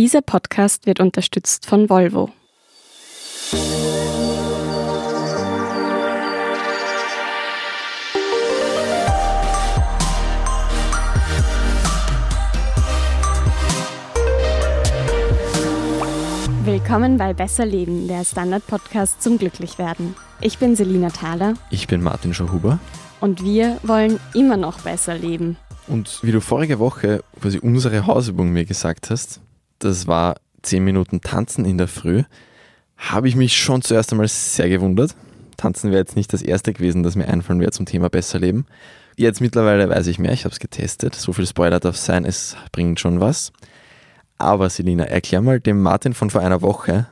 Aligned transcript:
Dieser 0.00 0.22
Podcast 0.22 0.86
wird 0.86 0.98
unterstützt 0.98 1.66
von 1.66 1.90
Volvo. 1.90 2.30
Willkommen 16.64 17.18
bei 17.18 17.34
Besser 17.34 17.66
Leben, 17.66 18.08
der 18.08 18.24
Standard-Podcast 18.24 19.22
zum 19.22 19.36
Glücklichwerden. 19.36 20.16
Ich 20.40 20.56
bin 20.56 20.76
Selina 20.76 21.10
Thaler. 21.10 21.52
Ich 21.68 21.88
bin 21.88 22.02
Martin 22.02 22.32
Schauhuber. 22.32 22.78
Und 23.20 23.44
wir 23.44 23.76
wollen 23.82 24.18
immer 24.32 24.56
noch 24.56 24.80
besser 24.80 25.18
leben. 25.18 25.58
Und 25.88 26.20
wie 26.22 26.32
du 26.32 26.40
vorige 26.40 26.78
Woche 26.78 27.22
quasi 27.38 27.58
unsere 27.58 28.06
Hausübung 28.06 28.50
mir 28.50 28.64
gesagt 28.64 29.10
hast, 29.10 29.42
das 29.80 30.06
war 30.06 30.36
10 30.62 30.84
Minuten 30.84 31.20
Tanzen 31.20 31.64
in 31.64 31.78
der 31.78 31.88
Früh, 31.88 32.22
habe 32.96 33.28
ich 33.28 33.36
mich 33.36 33.56
schon 33.56 33.82
zuerst 33.82 34.12
einmal 34.12 34.28
sehr 34.28 34.68
gewundert. 34.68 35.16
Tanzen 35.56 35.90
wäre 35.90 36.00
jetzt 36.00 36.16
nicht 36.16 36.32
das 36.32 36.42
erste 36.42 36.72
gewesen, 36.72 37.02
das 37.02 37.16
mir 37.16 37.28
einfallen 37.28 37.60
wäre 37.60 37.72
zum 37.72 37.86
Thema 37.86 38.08
besser 38.08 38.38
leben. 38.38 38.66
Jetzt 39.16 39.40
mittlerweile 39.40 39.88
weiß 39.88 40.06
ich 40.06 40.18
mehr, 40.18 40.32
ich 40.32 40.44
habe 40.44 40.52
es 40.52 40.60
getestet. 40.60 41.14
So 41.14 41.32
viel 41.32 41.46
Spoiler 41.46 41.80
darf 41.80 41.96
sein, 41.96 42.24
es 42.24 42.56
bringt 42.72 43.00
schon 43.00 43.20
was. 43.20 43.52
Aber 44.38 44.70
Selina, 44.70 45.04
erklär 45.04 45.42
mal 45.42 45.60
dem 45.60 45.82
Martin 45.82 46.14
von 46.14 46.30
vor 46.30 46.40
einer 46.40 46.62
Woche, 46.62 47.06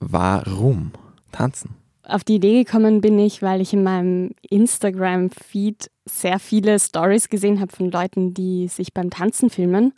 warum 0.00 0.92
tanzen? 1.32 1.76
Auf 2.02 2.24
die 2.24 2.36
Idee 2.36 2.64
gekommen 2.64 3.00
bin 3.00 3.18
ich, 3.18 3.42
weil 3.42 3.60
ich 3.60 3.72
in 3.72 3.82
meinem 3.82 4.30
Instagram-Feed 4.48 5.90
sehr 6.06 6.38
viele 6.38 6.78
Stories 6.78 7.28
gesehen 7.28 7.60
habe 7.60 7.74
von 7.74 7.90
Leuten, 7.90 8.32
die 8.32 8.68
sich 8.68 8.94
beim 8.94 9.10
Tanzen 9.10 9.50
filmen. 9.50 9.92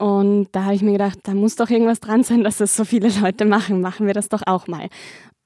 Und 0.00 0.48
da 0.52 0.64
habe 0.64 0.74
ich 0.74 0.80
mir 0.80 0.92
gedacht, 0.92 1.18
da 1.24 1.34
muss 1.34 1.56
doch 1.56 1.68
irgendwas 1.68 2.00
dran 2.00 2.22
sein, 2.22 2.42
dass 2.42 2.56
das 2.56 2.74
so 2.74 2.86
viele 2.86 3.10
Leute 3.20 3.44
machen. 3.44 3.82
Machen 3.82 4.06
wir 4.06 4.14
das 4.14 4.30
doch 4.30 4.40
auch 4.46 4.66
mal. 4.66 4.88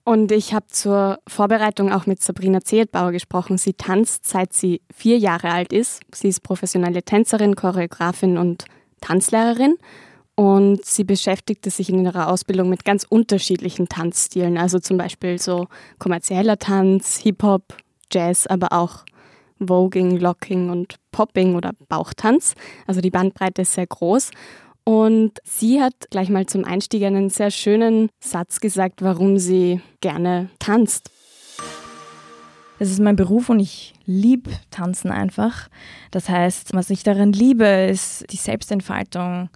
Und 0.04 0.30
ich 0.30 0.54
habe 0.54 0.66
zur 0.68 1.18
Vorbereitung 1.26 1.92
auch 1.92 2.06
mit 2.06 2.22
Sabrina 2.22 2.60
Zehetbauer 2.60 3.10
gesprochen. 3.10 3.58
Sie 3.58 3.72
tanzt, 3.72 4.28
seit 4.28 4.52
sie 4.52 4.80
vier 4.94 5.18
Jahre 5.18 5.50
alt 5.50 5.72
ist. 5.72 6.02
Sie 6.14 6.28
ist 6.28 6.44
professionelle 6.44 7.02
Tänzerin, 7.02 7.56
Choreografin 7.56 8.38
und 8.38 8.66
Tanzlehrerin. 9.00 9.74
Und 10.36 10.84
sie 10.84 11.02
beschäftigte 11.02 11.70
sich 11.70 11.88
in 11.88 12.04
ihrer 12.04 12.28
Ausbildung 12.28 12.68
mit 12.68 12.84
ganz 12.84 13.04
unterschiedlichen 13.08 13.88
Tanzstilen. 13.88 14.56
Also 14.56 14.78
zum 14.78 14.98
Beispiel 14.98 15.40
so 15.40 15.66
kommerzieller 15.98 16.60
Tanz, 16.60 17.16
Hip-Hop, 17.16 17.76
Jazz, 18.12 18.46
aber 18.46 18.72
auch 18.72 19.04
Voging, 19.68 20.18
Locking 20.18 20.70
und 20.70 20.96
Popping 21.12 21.54
oder 21.54 21.72
Bauchtanz. 21.88 22.54
Also 22.86 23.00
die 23.00 23.10
Bandbreite 23.10 23.62
ist 23.62 23.74
sehr 23.74 23.86
groß. 23.86 24.30
Und 24.84 25.38
sie 25.44 25.80
hat 25.80 25.94
gleich 26.10 26.28
mal 26.28 26.44
zum 26.46 26.64
Einstieg 26.64 27.04
einen 27.04 27.30
sehr 27.30 27.50
schönen 27.50 28.10
Satz 28.20 28.60
gesagt, 28.60 29.00
warum 29.00 29.38
sie 29.38 29.80
gerne 30.00 30.50
tanzt. 30.58 31.10
Es 32.78 32.90
ist 32.90 33.00
mein 33.00 33.16
Beruf 33.16 33.48
und 33.48 33.60
ich 33.60 33.94
liebe 34.04 34.50
Tanzen 34.70 35.10
einfach. 35.10 35.68
Das 36.10 36.28
heißt, 36.28 36.74
was 36.74 36.90
ich 36.90 37.02
daran 37.02 37.32
liebe, 37.32 37.64
ist 37.64 38.30
die 38.30 38.36
Selbstentfaltung 38.36 39.48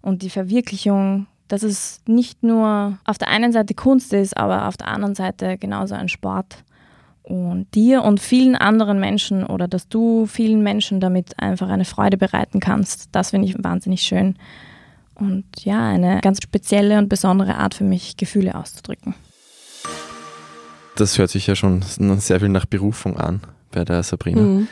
und 0.00 0.22
die 0.22 0.30
Verwirklichung, 0.30 1.26
dass 1.46 1.62
es 1.62 2.00
nicht 2.06 2.42
nur 2.42 2.98
auf 3.04 3.18
der 3.18 3.28
einen 3.28 3.52
Seite 3.52 3.74
Kunst 3.74 4.12
ist, 4.12 4.36
aber 4.36 4.66
auf 4.66 4.76
der 4.76 4.88
anderen 4.88 5.14
Seite 5.14 5.56
genauso 5.58 5.94
ein 5.94 6.08
Sport 6.08 6.64
und 7.24 7.74
dir 7.74 8.04
und 8.04 8.20
vielen 8.20 8.54
anderen 8.54 9.00
Menschen 9.00 9.44
oder 9.44 9.66
dass 9.66 9.88
du 9.88 10.26
vielen 10.26 10.62
Menschen 10.62 11.00
damit 11.00 11.38
einfach 11.40 11.68
eine 11.70 11.86
Freude 11.86 12.18
bereiten 12.18 12.60
kannst, 12.60 13.08
das 13.12 13.30
finde 13.30 13.48
ich 13.48 13.56
wahnsinnig 13.58 14.02
schön. 14.02 14.36
Und 15.14 15.44
ja, 15.64 15.88
eine 15.88 16.20
ganz 16.20 16.42
spezielle 16.42 16.98
und 16.98 17.08
besondere 17.08 17.56
Art 17.56 17.74
für 17.74 17.84
mich, 17.84 18.16
Gefühle 18.16 18.54
auszudrücken. 18.54 19.14
Das 20.96 21.18
hört 21.18 21.30
sich 21.30 21.46
ja 21.46 21.56
schon 21.56 21.82
sehr 21.82 22.40
viel 22.40 22.50
nach 22.50 22.66
Berufung 22.66 23.16
an 23.16 23.40
bei 23.72 23.84
der 23.84 24.02
Sabrina. 24.02 24.42
Mhm. 24.42 24.68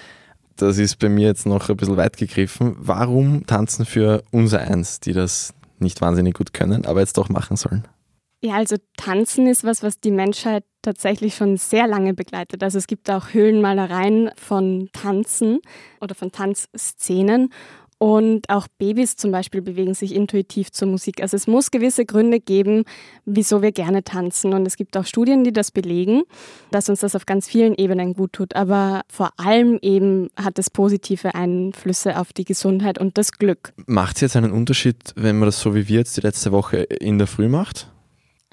Das 0.56 0.78
ist 0.78 0.98
bei 0.98 1.08
mir 1.08 1.26
jetzt 1.28 1.46
noch 1.46 1.70
ein 1.70 1.76
bisschen 1.76 1.96
weit 1.96 2.16
gegriffen. 2.16 2.76
Warum 2.78 3.46
tanzen 3.46 3.86
für 3.86 4.22
unser 4.30 4.60
Eins, 4.60 5.00
die 5.00 5.14
das 5.14 5.54
nicht 5.78 6.00
wahnsinnig 6.00 6.34
gut 6.34 6.52
können, 6.52 6.84
aber 6.84 7.00
jetzt 7.00 7.16
doch 7.16 7.28
machen 7.28 7.56
sollen? 7.56 7.88
Ja, 8.42 8.54
also 8.54 8.76
Tanzen 8.96 9.46
ist 9.46 9.64
was, 9.64 9.82
was 9.82 10.00
die 10.00 10.10
Menschheit 10.10 10.64
tatsächlich 10.82 11.34
schon 11.34 11.56
sehr 11.56 11.86
lange 11.86 12.14
begleitet. 12.14 12.62
Also 12.62 12.78
es 12.78 12.86
gibt 12.86 13.10
auch 13.10 13.32
Höhlenmalereien 13.32 14.30
von 14.36 14.90
Tanzen 14.92 15.60
oder 16.00 16.14
von 16.14 16.32
Tanzszenen. 16.32 17.50
Und 18.02 18.50
auch 18.50 18.66
Babys 18.78 19.14
zum 19.14 19.30
Beispiel 19.30 19.62
bewegen 19.62 19.94
sich 19.94 20.12
intuitiv 20.12 20.72
zur 20.72 20.88
Musik. 20.88 21.22
Also 21.22 21.36
es 21.36 21.46
muss 21.46 21.70
gewisse 21.70 22.04
Gründe 22.04 22.40
geben, 22.40 22.82
wieso 23.26 23.62
wir 23.62 23.70
gerne 23.70 24.02
tanzen. 24.02 24.54
Und 24.54 24.66
es 24.66 24.74
gibt 24.74 24.96
auch 24.96 25.06
Studien, 25.06 25.44
die 25.44 25.52
das 25.52 25.70
belegen, 25.70 26.24
dass 26.72 26.88
uns 26.88 26.98
das 26.98 27.14
auf 27.14 27.26
ganz 27.26 27.46
vielen 27.46 27.76
Ebenen 27.76 28.14
gut 28.14 28.32
tut. 28.32 28.56
Aber 28.56 29.02
vor 29.08 29.30
allem 29.36 29.78
eben 29.82 30.30
hat 30.34 30.58
es 30.58 30.68
positive 30.68 31.36
Einflüsse 31.36 32.18
auf 32.18 32.32
die 32.32 32.44
Gesundheit 32.44 32.98
und 32.98 33.18
das 33.18 33.30
Glück. 33.30 33.72
Macht 33.86 34.16
es 34.16 34.22
jetzt 34.22 34.34
einen 34.34 34.50
Unterschied, 34.50 34.96
wenn 35.14 35.38
man 35.38 35.46
das 35.46 35.60
so 35.60 35.76
wie 35.76 35.86
wir 35.86 35.98
jetzt 35.98 36.16
die 36.16 36.22
letzte 36.22 36.50
Woche 36.50 36.78
in 36.78 37.18
der 37.18 37.28
Früh 37.28 37.46
macht? 37.46 37.91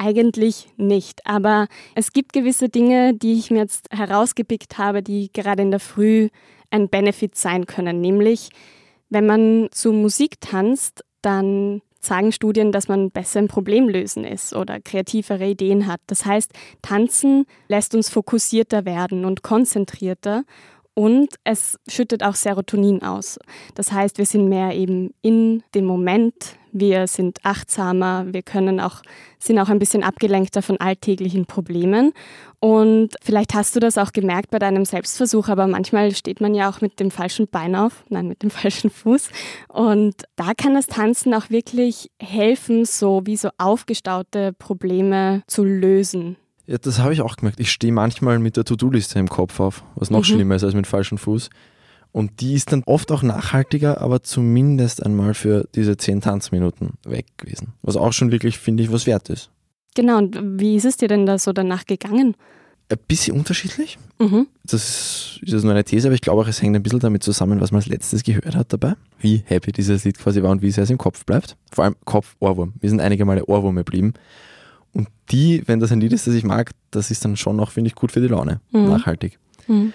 Eigentlich 0.02 0.70
nicht, 0.78 1.26
aber 1.26 1.68
es 1.94 2.14
gibt 2.14 2.32
gewisse 2.32 2.70
Dinge, 2.70 3.14
die 3.14 3.34
ich 3.34 3.52
mir 3.52 3.60
jetzt 3.60 3.90
herausgepickt 3.92 4.78
habe, 4.78 5.04
die 5.04 5.30
gerade 5.34 5.62
in 5.62 5.72
der 5.72 5.82
Früh 5.82 6.30
ein 6.72 6.88
Benefit 6.88 7.36
sein 7.36 7.66
können. 7.66 8.00
Nämlich, 8.00 8.48
wenn 9.10 9.26
man 9.26 9.68
zu 9.72 9.92
Musik 9.92 10.40
tanzt, 10.40 11.04
dann 11.22 11.82
zeigen 12.00 12.32
Studien, 12.32 12.72
dass 12.72 12.88
man 12.88 13.12
besser 13.12 13.42
im 13.42 13.50
Problemlösen 13.50 14.24
ist 14.24 14.56
oder 14.56 14.80
kreativere 14.80 15.46
Ideen 15.46 15.86
hat. 15.86 16.00
Das 16.08 16.26
heißt, 16.26 16.54
tanzen 16.82 17.46
lässt 17.68 17.94
uns 17.94 18.10
fokussierter 18.10 18.86
werden 18.86 19.26
und 19.26 19.44
konzentrierter 19.44 20.46
und 21.00 21.36
es 21.46 21.80
schüttet 21.88 22.24
auch 22.24 22.36
Serotonin 22.36 23.04
aus. 23.04 23.40
Das 23.74 23.94
heißt, 23.94 24.18
wir 24.18 24.26
sind 24.26 24.50
mehr 24.50 24.76
eben 24.76 25.14
in 25.22 25.64
dem 25.74 25.86
Moment, 25.86 26.58
wir 26.74 27.08
sind 27.08 27.40
achtsamer, 27.44 28.26
wir 28.34 28.42
können 28.42 28.82
auch, 28.82 29.02
sind 29.40 29.60
auch 29.60 29.70
ein 29.70 29.80
bisschen 29.80 30.04
abgelenkter 30.04 30.62
von 30.62 30.76
alltäglichen 30.76 31.46
Problemen. 31.46 32.12
Und 32.60 33.16
vielleicht 33.22 33.54
hast 33.54 33.78
du 33.78 33.80
das 33.80 33.98
auch 33.98 34.12
gemerkt 34.12 34.52
bei 34.52 34.60
deinem 34.60 34.84
Selbstversuch, 34.84 35.48
aber 35.48 35.68
manchmal 35.68 36.14
steht 36.14 36.42
man 36.42 36.54
ja 36.54 36.70
auch 36.70 36.82
mit 36.82 37.00
dem 37.00 37.12
falschen 37.12 37.48
Bein 37.48 37.78
auf, 37.78 38.04
nein, 38.10 38.28
mit 38.28 38.44
dem 38.44 38.50
falschen 38.50 38.90
Fuß. 38.90 39.30
Und 39.70 40.16
da 40.36 40.52
kann 40.54 40.74
das 40.74 40.88
Tanzen 40.88 41.34
auch 41.34 41.50
wirklich 41.50 42.12
helfen, 42.22 42.84
so 42.84 43.22
wie 43.24 43.38
so 43.38 43.52
aufgestaute 43.58 44.52
Probleme 44.52 45.44
zu 45.48 45.64
lösen. 45.64 46.36
Ja, 46.70 46.78
das 46.78 47.00
habe 47.00 47.14
ich 47.14 47.22
auch 47.22 47.36
gemerkt. 47.36 47.60
Ich 47.60 47.72
stehe 47.72 47.92
manchmal 47.92 48.38
mit 48.38 48.56
der 48.56 48.64
To-Do-Liste 48.64 49.18
im 49.18 49.28
Kopf 49.28 49.60
auf, 49.60 49.84
was 49.96 50.12
noch 50.12 50.20
mhm. 50.20 50.26
schlimmer 50.26 50.56
ist 50.56 50.64
als 50.64 50.76
mit 50.76 50.86
falschem 50.86 51.18
Fuß. 51.18 51.50
Und 52.12 52.42
die 52.42 52.54
ist 52.54 52.72
dann 52.72 52.84
oft 52.84 53.12
auch 53.12 53.24
nachhaltiger, 53.24 54.02
aber 54.02 54.22
zumindest 54.22 55.04
einmal 55.04 55.34
für 55.34 55.68
diese 55.74 55.98
zehn 55.98 56.22
Tanzminuten 56.22 56.92
weg 57.06 57.26
gewesen. 57.38 57.74
Was 57.82 57.96
auch 57.96 58.14
schon 58.14 58.32
wirklich, 58.32 58.60
finde 58.60 58.84
ich, 58.84 58.92
was 58.92 59.08
wert 59.08 59.30
ist. 59.30 59.50
Genau, 59.96 60.20
und 60.20 60.60
wie 60.60 60.76
ist 60.76 60.86
es 60.86 60.98
dir 60.98 61.08
denn 61.08 61.26
da 61.26 61.40
so 61.40 61.54
danach 61.54 61.88
gegangen? 61.88 62.36
Ein 62.90 63.00
bisschen 63.08 63.36
unterschiedlich. 63.36 63.98
Mhm. 64.20 64.46
Das 64.64 65.40
ist, 65.42 65.52
ist 65.52 65.64
nur 65.64 65.74
eine 65.74 65.84
These, 65.84 66.10
aber 66.10 66.16
ich 66.16 66.22
glaube 66.22 66.44
auch, 66.44 66.48
es 66.48 66.62
hängt 66.62 66.76
ein 66.76 66.84
bisschen 66.84 67.00
damit 67.00 67.24
zusammen, 67.24 67.62
was 67.62 67.72
man 67.72 67.80
als 67.80 67.88
letztes 67.88 68.24
gehört 68.24 68.56
hat 68.56 68.72
dabei. 68.72 68.94
Wie 69.18 69.42
happy 69.46 69.72
dieses 69.72 70.04
Lied 70.04 70.20
quasi 70.20 70.44
war 70.44 70.52
und 70.52 70.62
wie 70.62 70.70
sehr 70.70 70.84
es 70.84 70.92
im 70.92 71.00
Kopf 71.00 71.26
bleibt. 71.26 71.58
Vor 71.72 71.86
allem 71.86 71.96
Kopf-Ohrwurm. 72.06 72.74
Wir 72.80 72.92
sind 72.92 73.02
einige 73.02 73.26
Male 73.26 73.46
Ohrwurm 73.48 73.76
geblieben. 73.76 74.14
Und 74.94 75.08
die, 75.32 75.64
wenn 75.68 75.80
das 75.80 75.92
ein 75.92 76.02
Lied 76.02 76.14
ist, 76.14 76.28
das 76.28 76.34
ich 76.34 76.44
mag, 76.44 76.72
das 76.92 77.12
ist 77.12 77.24
dann 77.24 77.38
schon 77.38 77.60
auch, 77.60 77.72
finde 77.72 77.90
ich, 77.90 77.96
gut 77.96 78.12
für 78.12 78.22
die 78.22 78.28
Laune. 78.28 78.62
Mhm. 78.72 78.90
Nachhaltig. 78.90 79.40
Mhm. 79.68 79.94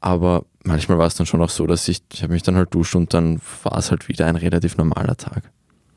Aber 0.00 0.44
manchmal 0.64 0.98
war 0.98 1.06
es 1.06 1.14
dann 1.14 1.26
schon 1.26 1.40
auch 1.40 1.48
so, 1.48 1.66
dass 1.66 1.88
ich, 1.88 2.02
ich 2.12 2.22
habe 2.22 2.32
mich 2.32 2.42
dann 2.42 2.56
halt 2.56 2.74
duscht 2.74 2.94
und 2.94 3.14
dann 3.14 3.40
war 3.62 3.78
es 3.78 3.90
halt 3.90 4.08
wieder 4.08 4.26
ein 4.26 4.36
relativ 4.36 4.76
normaler 4.76 5.16
Tag. 5.16 5.50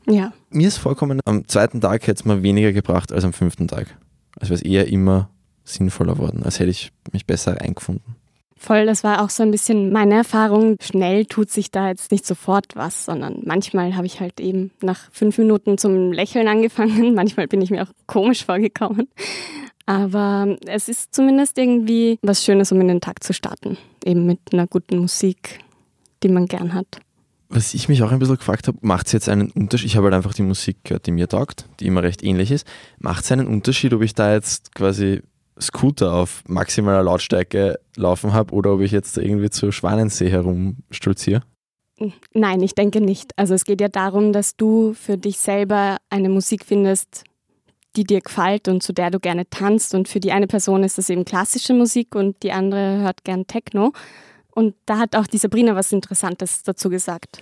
Ja. 0.06 0.32
Mir 0.50 0.68
ist 0.68 0.78
vollkommen, 0.78 1.20
am 1.26 1.46
zweiten 1.46 1.82
Tag 1.82 2.02
hätte 2.06 2.20
es 2.20 2.24
mir 2.24 2.42
weniger 2.42 2.72
gebracht 2.72 3.12
als 3.12 3.24
am 3.24 3.34
fünften 3.34 3.68
Tag. 3.68 3.94
Also 4.40 4.50
wäre 4.50 4.60
es 4.60 4.62
eher 4.62 4.88
immer 4.88 5.28
sinnvoller 5.64 6.16
worden, 6.16 6.42
als 6.42 6.58
hätte 6.58 6.70
ich 6.70 6.92
mich 7.12 7.26
besser 7.26 7.60
eingefunden. 7.60 8.16
Voll, 8.58 8.86
das 8.86 9.04
war 9.04 9.22
auch 9.22 9.30
so 9.30 9.44
ein 9.44 9.52
bisschen 9.52 9.92
meine 9.92 10.16
Erfahrung. 10.16 10.76
Schnell 10.82 11.26
tut 11.26 11.50
sich 11.50 11.70
da 11.70 11.88
jetzt 11.88 12.10
nicht 12.10 12.26
sofort 12.26 12.74
was, 12.74 13.04
sondern 13.04 13.42
manchmal 13.44 13.94
habe 13.94 14.06
ich 14.06 14.20
halt 14.20 14.40
eben 14.40 14.72
nach 14.82 14.98
fünf 15.12 15.38
Minuten 15.38 15.78
zum 15.78 16.12
Lächeln 16.12 16.48
angefangen. 16.48 17.14
Manchmal 17.14 17.46
bin 17.46 17.62
ich 17.62 17.70
mir 17.70 17.84
auch 17.84 17.92
komisch 18.06 18.44
vorgekommen. 18.44 19.08
Aber 19.86 20.56
es 20.66 20.88
ist 20.88 21.14
zumindest 21.14 21.56
irgendwie 21.56 22.18
was 22.20 22.44
Schönes, 22.44 22.72
um 22.72 22.80
in 22.80 22.88
den 22.88 23.00
Tag 23.00 23.22
zu 23.22 23.32
starten. 23.32 23.78
Eben 24.04 24.26
mit 24.26 24.40
einer 24.52 24.66
guten 24.66 24.98
Musik, 24.98 25.60
die 26.24 26.28
man 26.28 26.46
gern 26.46 26.74
hat. 26.74 27.00
Was 27.48 27.72
ich 27.72 27.88
mich 27.88 28.02
auch 28.02 28.10
ein 28.10 28.18
bisschen 28.18 28.36
gefragt 28.36 28.68
habe, 28.68 28.76
macht 28.82 29.06
es 29.06 29.12
jetzt 29.12 29.28
einen 29.28 29.50
Unterschied? 29.52 29.86
Ich 29.86 29.96
habe 29.96 30.04
halt 30.06 30.14
einfach 30.14 30.34
die 30.34 30.42
Musik 30.42 30.84
gehört, 30.84 31.06
die 31.06 31.12
mir 31.12 31.28
taugt, 31.28 31.66
die 31.80 31.86
immer 31.86 32.02
recht 32.02 32.22
ähnlich 32.22 32.50
ist. 32.50 32.66
Macht 32.98 33.24
es 33.24 33.32
einen 33.32 33.46
Unterschied, 33.46 33.94
ob 33.94 34.02
ich 34.02 34.14
da 34.14 34.34
jetzt 34.34 34.74
quasi 34.74 35.22
Scooter 35.60 36.14
auf 36.14 36.42
maximaler 36.46 37.02
Lautstärke 37.02 37.78
laufen 37.96 38.32
habe 38.32 38.54
oder 38.54 38.74
ob 38.74 38.80
ich 38.80 38.92
jetzt 38.92 39.18
irgendwie 39.18 39.50
zu 39.50 39.72
Schwanensee 39.72 40.30
herumstolziere? 40.30 41.42
Nein, 42.32 42.62
ich 42.62 42.74
denke 42.74 43.00
nicht. 43.00 43.32
Also 43.36 43.54
es 43.54 43.64
geht 43.64 43.80
ja 43.80 43.88
darum, 43.88 44.32
dass 44.32 44.56
du 44.56 44.94
für 44.94 45.16
dich 45.16 45.38
selber 45.38 45.96
eine 46.10 46.28
Musik 46.28 46.64
findest, 46.64 47.24
die 47.96 48.04
dir 48.04 48.20
gefällt 48.20 48.68
und 48.68 48.82
zu 48.82 48.92
der 48.92 49.10
du 49.10 49.18
gerne 49.18 49.48
tanzt. 49.50 49.94
Und 49.94 50.08
für 50.08 50.20
die 50.20 50.32
eine 50.32 50.46
Person 50.46 50.84
ist 50.84 50.98
das 50.98 51.10
eben 51.10 51.24
klassische 51.24 51.74
Musik 51.74 52.14
und 52.14 52.42
die 52.42 52.52
andere 52.52 52.98
hört 53.00 53.24
gern 53.24 53.46
Techno. 53.46 53.92
Und 54.54 54.74
da 54.86 54.98
hat 54.98 55.16
auch 55.16 55.26
die 55.26 55.38
Sabrina 55.38 55.74
was 55.74 55.92
Interessantes 55.92 56.62
dazu 56.62 56.88
gesagt. 56.88 57.40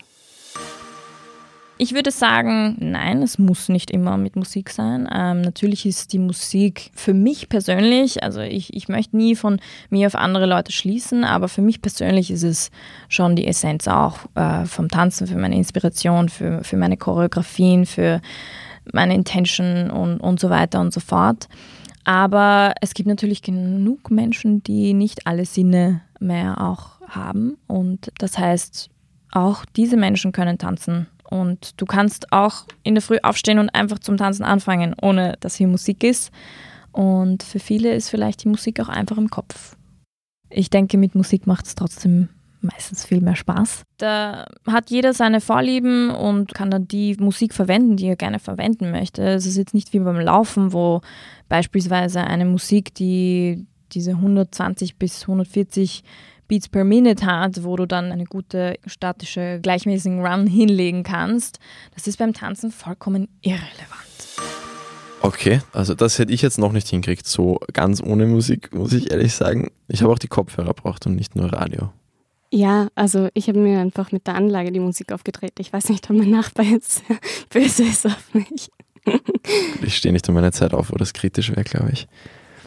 Ich 1.78 1.92
würde 1.92 2.10
sagen, 2.10 2.76
nein, 2.80 3.20
es 3.20 3.38
muss 3.38 3.68
nicht 3.68 3.90
immer 3.90 4.16
mit 4.16 4.34
Musik 4.34 4.70
sein. 4.70 5.06
Ähm, 5.12 5.42
natürlich 5.42 5.84
ist 5.84 6.14
die 6.14 6.18
Musik 6.18 6.90
für 6.94 7.12
mich 7.12 7.50
persönlich, 7.50 8.22
also 8.22 8.40
ich, 8.40 8.72
ich 8.72 8.88
möchte 8.88 9.16
nie 9.16 9.36
von 9.36 9.60
mir 9.90 10.06
auf 10.06 10.14
andere 10.14 10.46
Leute 10.46 10.72
schließen, 10.72 11.22
aber 11.22 11.48
für 11.48 11.60
mich 11.60 11.82
persönlich 11.82 12.30
ist 12.30 12.44
es 12.44 12.70
schon 13.10 13.36
die 13.36 13.46
Essenz 13.46 13.88
auch 13.88 14.20
äh, 14.36 14.64
vom 14.64 14.88
Tanzen, 14.88 15.26
für 15.26 15.36
meine 15.36 15.56
Inspiration, 15.56 16.30
für, 16.30 16.64
für 16.64 16.78
meine 16.78 16.96
Choreografien, 16.96 17.84
für 17.84 18.22
meine 18.90 19.14
Intention 19.14 19.90
und, 19.90 20.18
und 20.18 20.40
so 20.40 20.48
weiter 20.48 20.80
und 20.80 20.94
so 20.94 21.00
fort. 21.00 21.46
Aber 22.04 22.72
es 22.80 22.94
gibt 22.94 23.08
natürlich 23.08 23.42
genug 23.42 24.10
Menschen, 24.10 24.62
die 24.62 24.94
nicht 24.94 25.26
alle 25.26 25.44
Sinne 25.44 26.00
mehr 26.20 26.58
auch 26.62 27.00
haben. 27.06 27.58
Und 27.66 28.12
das 28.18 28.38
heißt, 28.38 28.88
auch 29.32 29.66
diese 29.76 29.98
Menschen 29.98 30.32
können 30.32 30.56
tanzen. 30.56 31.08
Und 31.30 31.80
du 31.80 31.86
kannst 31.86 32.32
auch 32.32 32.64
in 32.82 32.94
der 32.94 33.02
Früh 33.02 33.18
aufstehen 33.22 33.58
und 33.58 33.70
einfach 33.70 33.98
zum 33.98 34.16
Tanzen 34.16 34.44
anfangen, 34.44 34.94
ohne 35.00 35.36
dass 35.40 35.56
hier 35.56 35.68
Musik 35.68 36.04
ist. 36.04 36.30
Und 36.92 37.42
für 37.42 37.58
viele 37.58 37.94
ist 37.94 38.08
vielleicht 38.08 38.44
die 38.44 38.48
Musik 38.48 38.80
auch 38.80 38.88
einfach 38.88 39.18
im 39.18 39.28
Kopf. 39.28 39.76
Ich 40.48 40.70
denke, 40.70 40.96
mit 40.96 41.14
Musik 41.14 41.46
macht 41.46 41.66
es 41.66 41.74
trotzdem 41.74 42.28
meistens 42.60 43.04
viel 43.04 43.20
mehr 43.20 43.36
Spaß. 43.36 43.82
Da 43.98 44.46
hat 44.66 44.90
jeder 44.90 45.12
seine 45.12 45.40
Vorlieben 45.40 46.10
und 46.10 46.54
kann 46.54 46.70
dann 46.70 46.88
die 46.88 47.16
Musik 47.18 47.54
verwenden, 47.54 47.96
die 47.96 48.06
er 48.06 48.16
gerne 48.16 48.38
verwenden 48.38 48.90
möchte. 48.90 49.22
Es 49.22 49.46
ist 49.46 49.56
jetzt 49.56 49.74
nicht 49.74 49.92
wie 49.92 50.00
beim 50.00 50.20
Laufen, 50.20 50.72
wo 50.72 51.00
beispielsweise 51.48 52.22
eine 52.22 52.44
Musik, 52.44 52.94
die 52.94 53.66
diese 53.92 54.12
120 54.12 54.96
bis 54.96 55.22
140 55.22 56.02
Beats 56.48 56.68
per 56.68 56.84
Minute 56.84 57.26
hat, 57.26 57.64
wo 57.64 57.76
du 57.76 57.86
dann 57.86 58.12
eine 58.12 58.24
gute 58.24 58.76
statische, 58.86 59.60
gleichmäßigen 59.62 60.24
Run 60.24 60.46
hinlegen 60.46 61.02
kannst. 61.02 61.58
Das 61.94 62.06
ist 62.06 62.18
beim 62.18 62.32
Tanzen 62.32 62.70
vollkommen 62.70 63.28
irrelevant. 63.42 64.06
Okay, 65.22 65.60
also 65.72 65.94
das 65.94 66.18
hätte 66.18 66.32
ich 66.32 66.42
jetzt 66.42 66.58
noch 66.58 66.72
nicht 66.72 66.88
hinkriegt, 66.88 67.26
so 67.26 67.58
ganz 67.72 68.00
ohne 68.02 68.26
Musik, 68.26 68.72
muss 68.72 68.92
ich 68.92 69.10
ehrlich 69.10 69.34
sagen. 69.34 69.70
Ich 69.88 70.02
habe 70.02 70.12
auch 70.12 70.18
die 70.18 70.28
Kopfhörer 70.28 70.74
braucht 70.74 71.06
und 71.06 71.16
nicht 71.16 71.34
nur 71.34 71.52
Radio. 71.52 71.90
Ja, 72.52 72.88
also 72.94 73.28
ich 73.34 73.48
habe 73.48 73.58
mir 73.58 73.80
einfach 73.80 74.12
mit 74.12 74.26
der 74.26 74.36
Anlage 74.36 74.70
die 74.70 74.80
Musik 74.80 75.12
aufgedreht. 75.12 75.54
Ich 75.58 75.72
weiß 75.72 75.88
nicht, 75.88 76.08
ob 76.08 76.16
mein 76.16 76.30
Nachbar 76.30 76.64
jetzt 76.64 77.02
böse 77.50 77.82
ist 77.82 78.06
auf 78.06 78.34
mich. 78.34 78.70
ich 79.82 79.96
stehe 79.96 80.12
nicht 80.12 80.28
um 80.28 80.34
meine 80.34 80.52
Zeit 80.52 80.74
auf, 80.74 80.92
wo 80.92 80.96
das 80.96 81.12
kritisch 81.12 81.50
wäre, 81.50 81.64
glaube 81.64 81.90
ich. 81.92 82.06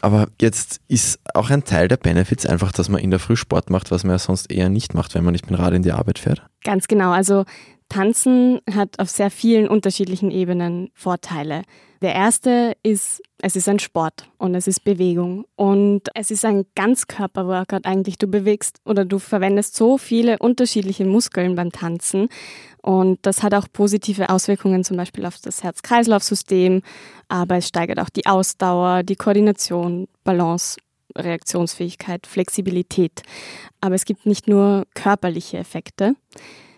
Aber 0.01 0.27
jetzt 0.39 0.79
ist 0.87 1.19
auch 1.33 1.49
ein 1.49 1.63
Teil 1.63 1.87
der 1.87 1.97
Benefits 1.97 2.45
einfach, 2.45 2.71
dass 2.71 2.89
man 2.89 3.01
in 3.01 3.11
der 3.11 3.19
Früh 3.19 3.35
Sport 3.35 3.69
macht, 3.69 3.91
was 3.91 4.03
man 4.03 4.11
ja 4.11 4.19
sonst 4.19 4.51
eher 4.51 4.69
nicht 4.69 4.93
macht, 4.93 5.15
wenn 5.15 5.23
man 5.23 5.33
nicht 5.33 5.49
mit 5.49 5.59
Rad 5.59 5.73
in 5.73 5.83
die 5.83 5.91
Arbeit 5.91 6.19
fährt. 6.19 6.41
Ganz 6.63 6.87
genau. 6.87 7.11
Also 7.11 7.45
Tanzen 7.89 8.59
hat 8.71 8.99
auf 8.99 9.09
sehr 9.09 9.31
vielen 9.31 9.67
unterschiedlichen 9.67 10.31
Ebenen 10.31 10.91
Vorteile. 10.93 11.63
Der 12.01 12.15
erste 12.15 12.77
ist, 12.81 13.21
es 13.41 13.57
ist 13.57 13.67
ein 13.67 13.79
Sport 13.79 14.29
und 14.37 14.55
es 14.55 14.67
ist 14.67 14.85
Bewegung 14.85 15.45
und 15.57 16.07
es 16.15 16.31
ist 16.31 16.45
ein 16.45 16.65
Ganzkörperworkout 16.75 17.83
eigentlich. 17.83 18.17
Du 18.17 18.27
bewegst 18.27 18.77
oder 18.85 19.03
du 19.03 19.19
verwendest 19.19 19.75
so 19.75 19.97
viele 19.97 20.37
unterschiedliche 20.37 21.03
Muskeln 21.03 21.55
beim 21.55 21.73
Tanzen 21.73 22.29
und 22.81 23.19
das 23.23 23.43
hat 23.43 23.53
auch 23.53 23.67
positive 23.71 24.29
Auswirkungen 24.29 24.83
zum 24.83 24.97
Beispiel 24.97 25.25
auf 25.25 25.37
das 25.41 25.63
Herz-Kreislauf-System, 25.63 26.81
aber 27.27 27.57
es 27.57 27.67
steigert 27.67 27.99
auch 27.99 28.09
die 28.09 28.25
Ausdauer, 28.25 29.03
die 29.03 29.15
Koordination, 29.15 30.07
Balance, 30.23 30.77
Reaktionsfähigkeit, 31.15 32.27
Flexibilität. 32.27 33.23
Aber 33.81 33.95
es 33.95 34.05
gibt 34.05 34.25
nicht 34.25 34.47
nur 34.47 34.85
körperliche 34.93 35.57
Effekte. 35.57 36.15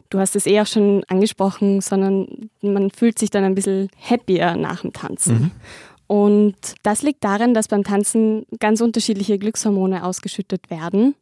Du 0.10 0.20
hast 0.20 0.36
es 0.36 0.46
eh 0.46 0.60
auch 0.60 0.68
schon 0.68 1.04
angesprochen, 1.08 1.82
sondern 1.82 2.50
man 2.62 2.92
fühlt 2.92 3.20
sich 3.20 3.30
dann 3.30 3.44
ein 3.44 3.56
bisschen 3.56 3.90
happier 4.00 4.56
nach 4.56 4.82
dem 4.82 4.94
Tanzen. 4.94 5.34
Mhm. 5.34 5.52
Und 6.08 6.56
das 6.84 7.04
liegt 7.04 7.24
daran, 7.24 7.54
dass 7.54 7.70
beim 7.70 7.84
Tanzen 7.84 8.46
ganz 8.60 8.82
unterschiedliche 8.82 9.38
Glückshormone 9.38 10.04
ausgeschüttet 10.04 10.70
werden. 10.70 11.16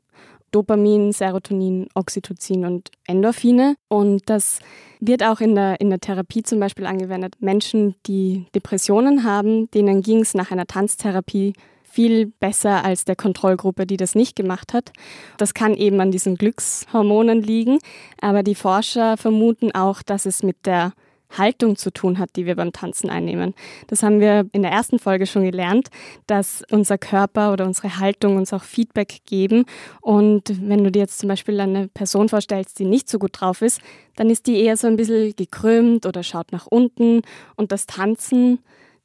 Dopamin, 0.51 1.12
Serotonin, 1.12 1.88
Oxytocin 1.94 2.66
und 2.66 2.92
Endorphine. 3.07 3.75
Und 3.88 4.30
das 4.30 4.60
wird 5.00 5.24
auch 5.24 5.40
in 5.40 5.56
der, 5.56 5.80
in 5.80 5.90
der 5.90 6.00
Therapie 6.00 6.44
zum 6.44 6.60
Beispiel 6.60 6.86
angewendet. 6.86 7.36
Menschen, 7.40 7.96
die 8.06 8.46
Depressionen 8.56 9.24
haben, 9.24 9.69
denen 9.72 10.01
ging 10.01 10.22
es 10.22 10.34
nach 10.34 10.51
einer 10.51 10.68
Tanztherapie 10.68 11.54
viel 11.84 12.28
besser 12.28 12.86
als 12.86 13.06
der 13.06 13.16
Kontrollgruppe, 13.16 13.86
die 13.86 13.98
das 13.98 14.16
nicht 14.16 14.36
gemacht 14.36 14.74
hat. 14.74 14.92
Das 15.38 15.54
kann 15.54 15.74
eben 15.74 16.00
an 16.01 16.12
diesen 16.12 16.36
Glückshormonen 16.36 17.42
liegen, 17.42 17.80
aber 18.22 18.44
die 18.44 18.56
Forscher 18.56 19.18
vermuten 19.18 19.72
auch, 19.74 20.04
dass 20.04 20.25
es 20.25 20.44
mit 20.44 20.66
der 20.66 20.94
Haltung 21.38 21.76
zu 21.76 21.92
tun 21.92 22.18
hat, 22.18 22.36
die 22.36 22.46
wir 22.46 22.56
beim 22.56 22.72
Tanzen 22.72 23.10
einnehmen. 23.10 23.54
Das 23.88 24.04
haben 24.04 24.20
wir 24.20 24.48
in 24.52 24.62
der 24.64 24.72
ersten 24.72 25.00
Folge 25.00 25.26
schon 25.26 25.44
gelernt, 25.44 25.90
dass 26.28 26.64
unser 26.72 26.98
Körper 26.98 27.54
oder 27.54 27.66
unsere 27.66 28.00
Haltung 28.00 28.38
uns 28.38 28.54
auch 28.54 28.64
Feedback 28.64 29.20
geben. 29.26 29.66
Und 30.02 30.44
wenn 30.68 30.84
du 30.84 30.92
dir 30.92 31.00
jetzt 31.00 31.20
zum 31.20 31.30
Beispiel 31.30 31.60
eine 31.60 31.88
Person 31.88 32.30
vorstellst, 32.30 32.80
die 32.80 32.86
nicht 32.86 33.10
so 33.10 33.20
gut 33.20 33.40
drauf 33.40 33.62
ist, 33.62 33.81
dann 34.16 34.30
ist 34.30 34.48
die 34.48 34.62
eher 34.62 34.78
so 34.78 34.88
ein 34.88 34.96
bisschen 34.96 35.36
gekrümmt 35.36 36.06
oder 36.06 36.24
schaut 36.24 36.52
nach 36.52 36.68
unten. 36.68 37.22
Und 37.56 37.72
das 37.72 37.86
Tanzen, 37.86 38.60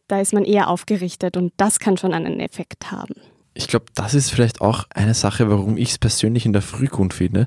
da 0.08 0.20
ist 0.20 0.32
man 0.32 0.44
eher 0.44 0.68
aufgerichtet 0.68 1.36
und 1.36 1.52
das 1.56 1.78
kann 1.78 1.96
schon 1.96 2.14
einen 2.14 2.40
Effekt 2.40 2.90
haben. 2.90 3.14
Ich 3.54 3.68
glaube, 3.68 3.86
das 3.94 4.14
ist 4.14 4.30
vielleicht 4.30 4.60
auch 4.60 4.84
eine 4.90 5.14
Sache, 5.14 5.48
warum 5.48 5.76
ich 5.76 5.90
es 5.90 5.98
persönlich 5.98 6.44
in 6.44 6.52
der 6.52 6.62
Früh 6.62 6.88
gut 6.88 7.14
finde, 7.14 7.46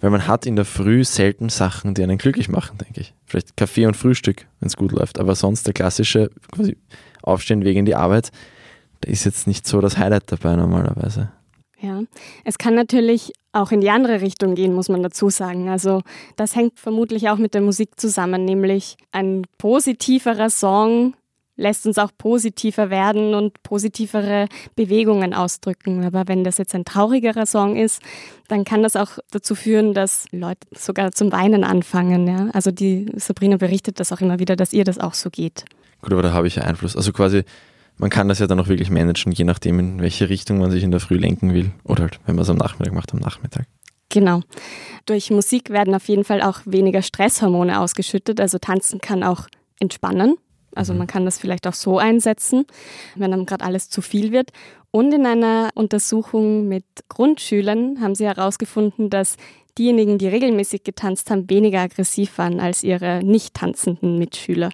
weil 0.00 0.10
man 0.10 0.28
hat 0.28 0.46
in 0.46 0.54
der 0.54 0.64
Früh 0.64 1.04
selten 1.04 1.48
Sachen, 1.48 1.94
die 1.94 2.02
einen 2.02 2.18
glücklich 2.18 2.48
machen, 2.48 2.78
denke 2.78 3.00
ich. 3.00 3.14
Vielleicht 3.26 3.56
Kaffee 3.56 3.86
und 3.86 3.96
Frühstück, 3.96 4.46
wenn 4.60 4.68
es 4.68 4.76
gut 4.76 4.92
läuft. 4.92 5.18
Aber 5.18 5.34
sonst 5.34 5.66
der 5.66 5.74
klassische 5.74 6.30
quasi 6.52 6.76
Aufstehen 7.22 7.64
wegen 7.64 7.84
die 7.84 7.96
Arbeit, 7.96 8.30
da 9.00 9.10
ist 9.10 9.24
jetzt 9.24 9.46
nicht 9.46 9.66
so 9.66 9.80
das 9.80 9.98
Highlight 9.98 10.30
dabei 10.30 10.56
normalerweise. 10.56 11.30
Ja, 11.80 12.02
es 12.44 12.58
kann 12.58 12.74
natürlich 12.74 13.32
auch 13.52 13.70
in 13.70 13.80
die 13.80 13.90
andere 13.90 14.20
Richtung 14.20 14.54
gehen, 14.54 14.74
muss 14.74 14.88
man 14.88 15.02
dazu 15.02 15.30
sagen. 15.30 15.68
Also 15.68 16.02
das 16.36 16.56
hängt 16.56 16.78
vermutlich 16.78 17.28
auch 17.28 17.38
mit 17.38 17.54
der 17.54 17.60
Musik 17.60 18.00
zusammen, 18.00 18.44
nämlich 18.44 18.96
ein 19.12 19.44
positiverer 19.58 20.50
Song 20.50 21.14
lässt 21.58 21.86
uns 21.86 21.98
auch 21.98 22.10
positiver 22.16 22.88
werden 22.88 23.34
und 23.34 23.62
positivere 23.62 24.46
Bewegungen 24.76 25.34
ausdrücken. 25.34 26.04
Aber 26.04 26.28
wenn 26.28 26.44
das 26.44 26.56
jetzt 26.56 26.74
ein 26.74 26.84
traurigerer 26.84 27.44
Song 27.44 27.76
ist, 27.76 28.00
dann 28.46 28.64
kann 28.64 28.82
das 28.82 28.96
auch 28.96 29.18
dazu 29.30 29.54
führen, 29.54 29.92
dass 29.92 30.26
Leute 30.30 30.66
sogar 30.74 31.12
zum 31.12 31.32
Weinen 31.32 31.64
anfangen. 31.64 32.26
Ja? 32.26 32.48
Also 32.52 32.70
die 32.70 33.12
Sabrina 33.16 33.56
berichtet 33.56 34.00
das 34.00 34.12
auch 34.12 34.20
immer 34.20 34.38
wieder, 34.38 34.56
dass 34.56 34.72
ihr 34.72 34.84
das 34.84 34.98
auch 34.98 35.14
so 35.14 35.28
geht. 35.30 35.64
Gut, 36.00 36.12
aber 36.12 36.22
da 36.22 36.32
habe 36.32 36.46
ich 36.46 36.54
ja 36.54 36.62
Einfluss. 36.62 36.96
Also 36.96 37.12
quasi, 37.12 37.42
man 37.96 38.08
kann 38.08 38.28
das 38.28 38.38
ja 38.38 38.46
dann 38.46 38.60
auch 38.60 38.68
wirklich 38.68 38.88
managen, 38.88 39.32
je 39.32 39.44
nachdem, 39.44 39.80
in 39.80 40.00
welche 40.00 40.28
Richtung 40.28 40.58
man 40.58 40.70
sich 40.70 40.84
in 40.84 40.92
der 40.92 41.00
Früh 41.00 41.16
lenken 41.16 41.52
will. 41.52 41.72
Oder 41.82 42.04
halt, 42.04 42.20
wenn 42.24 42.36
man 42.36 42.44
es 42.44 42.50
am 42.50 42.56
Nachmittag 42.56 42.94
macht, 42.94 43.12
am 43.12 43.18
Nachmittag. 43.18 43.66
Genau. 44.10 44.40
Durch 45.06 45.30
Musik 45.30 45.70
werden 45.70 45.94
auf 45.94 46.08
jeden 46.08 46.24
Fall 46.24 46.40
auch 46.40 46.60
weniger 46.64 47.02
Stresshormone 47.02 47.80
ausgeschüttet. 47.80 48.40
Also 48.40 48.58
tanzen 48.58 49.00
kann 49.00 49.24
auch 49.24 49.48
entspannen. 49.80 50.36
Also 50.78 50.92
mhm. 50.92 51.00
man 51.00 51.06
kann 51.06 51.24
das 51.24 51.38
vielleicht 51.38 51.66
auch 51.66 51.74
so 51.74 51.98
einsetzen, 51.98 52.64
wenn 53.16 53.30
dann 53.30 53.46
gerade 53.46 53.64
alles 53.64 53.90
zu 53.90 54.00
viel 54.00 54.32
wird. 54.32 54.50
Und 54.90 55.12
in 55.12 55.26
einer 55.26 55.70
Untersuchung 55.74 56.68
mit 56.68 56.84
Grundschülern 57.08 58.00
haben 58.00 58.14
sie 58.14 58.24
herausgefunden, 58.24 59.10
dass 59.10 59.36
diejenigen, 59.76 60.18
die 60.18 60.28
regelmäßig 60.28 60.82
getanzt 60.84 61.30
haben, 61.30 61.48
weniger 61.50 61.80
aggressiv 61.80 62.38
waren 62.38 62.60
als 62.60 62.82
ihre 62.82 63.22
nicht 63.22 63.54
tanzenden 63.54 64.18
Mitschüler. 64.18 64.70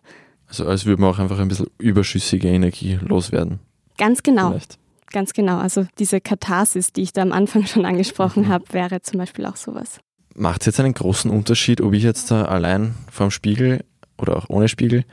Also 0.46 0.66
als 0.66 0.86
würde 0.86 1.00
man 1.00 1.10
auch 1.10 1.18
einfach 1.18 1.38
ein 1.38 1.48
bisschen 1.48 1.66
überschüssige 1.78 2.48
Energie 2.48 2.98
loswerden. 3.02 3.58
Ganz 3.98 4.22
genau. 4.22 4.50
Vielleicht. 4.50 4.78
Ganz 5.12 5.32
genau. 5.32 5.58
Also 5.58 5.86
diese 5.98 6.20
Katharsis, 6.20 6.92
die 6.92 7.02
ich 7.02 7.12
da 7.12 7.22
am 7.22 7.32
Anfang 7.32 7.66
schon 7.66 7.84
angesprochen 7.84 8.44
mhm. 8.44 8.48
habe, 8.48 8.64
wäre 8.72 9.00
zum 9.02 9.18
Beispiel 9.18 9.46
auch 9.46 9.56
sowas. 9.56 10.00
Macht 10.34 10.62
es 10.62 10.66
jetzt 10.66 10.80
einen 10.80 10.94
großen 10.94 11.30
Unterschied, 11.30 11.80
ob 11.80 11.92
ich 11.92 12.02
jetzt 12.02 12.30
da 12.30 12.46
allein 12.46 12.94
vorm 13.10 13.30
Spiegel 13.30 13.84
oder 14.18 14.36
auch 14.36 14.48
ohne 14.48 14.68
Spiegel 14.68 15.04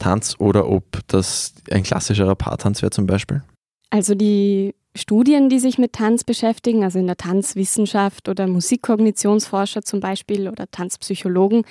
Tanz 0.00 0.34
oder 0.38 0.68
ob 0.68 0.84
das 1.06 1.54
ein 1.70 1.84
klassischerer 1.84 2.34
Paartanz 2.34 2.82
wäre 2.82 2.90
zum 2.90 3.06
Beispiel? 3.06 3.42
Also 3.90 4.14
die 4.14 4.74
Studien, 4.96 5.48
die 5.48 5.60
sich 5.60 5.78
mit 5.78 5.92
Tanz 5.92 6.24
beschäftigen, 6.24 6.82
also 6.82 6.98
in 6.98 7.06
der 7.06 7.16
Tanzwissenschaft 7.16 8.28
oder 8.28 8.48
Musikkognitionsforscher 8.48 9.82
zum 9.82 10.00
Beispiel 10.00 10.48
oder 10.48 10.68
Tanzpsychologen, 10.70 11.64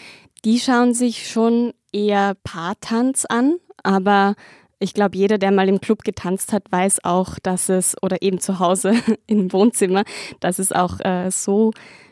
die 0.45 0.59
schauen 0.59 0.93
sich 0.93 1.29
schon 1.29 1.73
eher 1.91 2.35
Paartanz 2.43 3.25
an, 3.25 3.57
aber 3.83 4.35
ich 4.79 4.93
glaube, 4.93 5.17
jeder, 5.17 5.37
der 5.37 5.51
mal 5.51 5.67
im 5.67 5.81
Club 5.81 6.03
getanzt 6.03 6.53
hat, 6.53 6.71
weiß 6.71 7.03
auch, 7.03 7.37
dass 7.43 7.67
es, 7.67 7.95
oder 8.01 8.21
eben 8.21 8.39
zu 8.39 8.59
Hause 8.59 8.93
im 9.27 9.51
Wohnzimmer, 9.51 10.03
dass 10.39 10.59
es 10.59 10.71
auch 10.71 10.99
äh, 11.01 11.29
so 11.31 11.71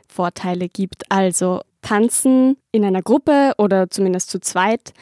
Vorteile 0.09 0.67
gibt. 0.67 1.09
Also 1.09 1.61
Tanzen 1.81 2.57
in 2.73 2.83
einer 2.83 3.01
Gruppe 3.01 3.53
oder 3.57 3.89
zumindest 3.89 4.29
zu 4.29 4.39
zweit 4.41 4.93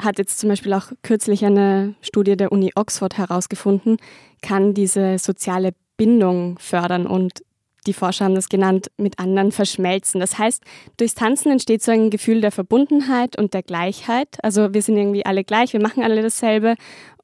hat 0.00 0.18
jetzt 0.18 0.38
zum 0.38 0.48
Beispiel 0.48 0.72
auch 0.72 0.92
kürzlich 1.02 1.44
eine 1.44 1.94
Studie 2.00 2.36
der 2.36 2.52
Uni 2.52 2.72
Oxford 2.74 3.18
herausgefunden, 3.18 3.98
kann 4.42 4.74
diese 4.74 5.18
soziale 5.18 5.72
Bindung 5.96 6.58
fördern 6.58 7.06
und 7.06 7.42
die 7.86 7.92
Forscher 7.92 8.26
haben 8.26 8.34
das 8.34 8.48
genannt, 8.48 8.90
mit 8.98 9.18
anderen 9.18 9.52
verschmelzen. 9.52 10.20
Das 10.20 10.38
heißt, 10.38 10.62
durchs 10.98 11.14
Tanzen 11.14 11.50
entsteht 11.50 11.82
so 11.82 11.92
ein 11.92 12.10
Gefühl 12.10 12.40
der 12.40 12.52
Verbundenheit 12.52 13.38
und 13.38 13.54
der 13.54 13.62
Gleichheit. 13.62 14.36
Also 14.42 14.74
wir 14.74 14.82
sind 14.82 14.96
irgendwie 14.96 15.24
alle 15.24 15.44
gleich, 15.44 15.72
wir 15.72 15.80
machen 15.80 16.02
alle 16.02 16.22
dasselbe. 16.22 16.74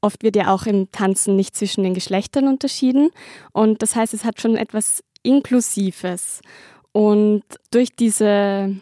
Oft 0.00 0.22
wird 0.22 0.36
ja 0.36 0.52
auch 0.52 0.66
im 0.66 0.90
Tanzen 0.92 1.36
nicht 1.36 1.54
zwischen 1.56 1.84
den 1.84 1.94
Geschlechtern 1.94 2.48
unterschieden. 2.48 3.10
Und 3.52 3.82
das 3.82 3.96
heißt, 3.96 4.14
es 4.14 4.24
hat 4.24 4.40
schon 4.40 4.56
etwas 4.56 5.02
Inklusives. 5.22 6.40
Und 6.92 7.42
durch 7.70 7.94
diese 7.94 8.76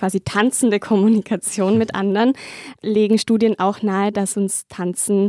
quasi 0.00 0.20
tanzende 0.20 0.80
Kommunikation 0.80 1.76
mit 1.76 1.94
anderen 1.94 2.32
legen 2.80 3.18
Studien 3.18 3.58
auch 3.58 3.82
nahe, 3.82 4.10
dass 4.10 4.36
uns 4.38 4.66
Tanzen 4.68 5.28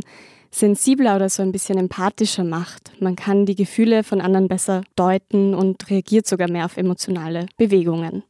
sensibler 0.50 1.16
oder 1.16 1.28
so 1.28 1.42
ein 1.42 1.52
bisschen 1.52 1.78
empathischer 1.78 2.44
macht. 2.44 2.92
Man 3.00 3.14
kann 3.14 3.44
die 3.44 3.54
Gefühle 3.54 4.02
von 4.02 4.20
anderen 4.22 4.48
besser 4.48 4.82
deuten 4.96 5.54
und 5.54 5.90
reagiert 5.90 6.26
sogar 6.26 6.50
mehr 6.50 6.64
auf 6.64 6.78
emotionale 6.78 7.46
Bewegungen. 7.58 8.22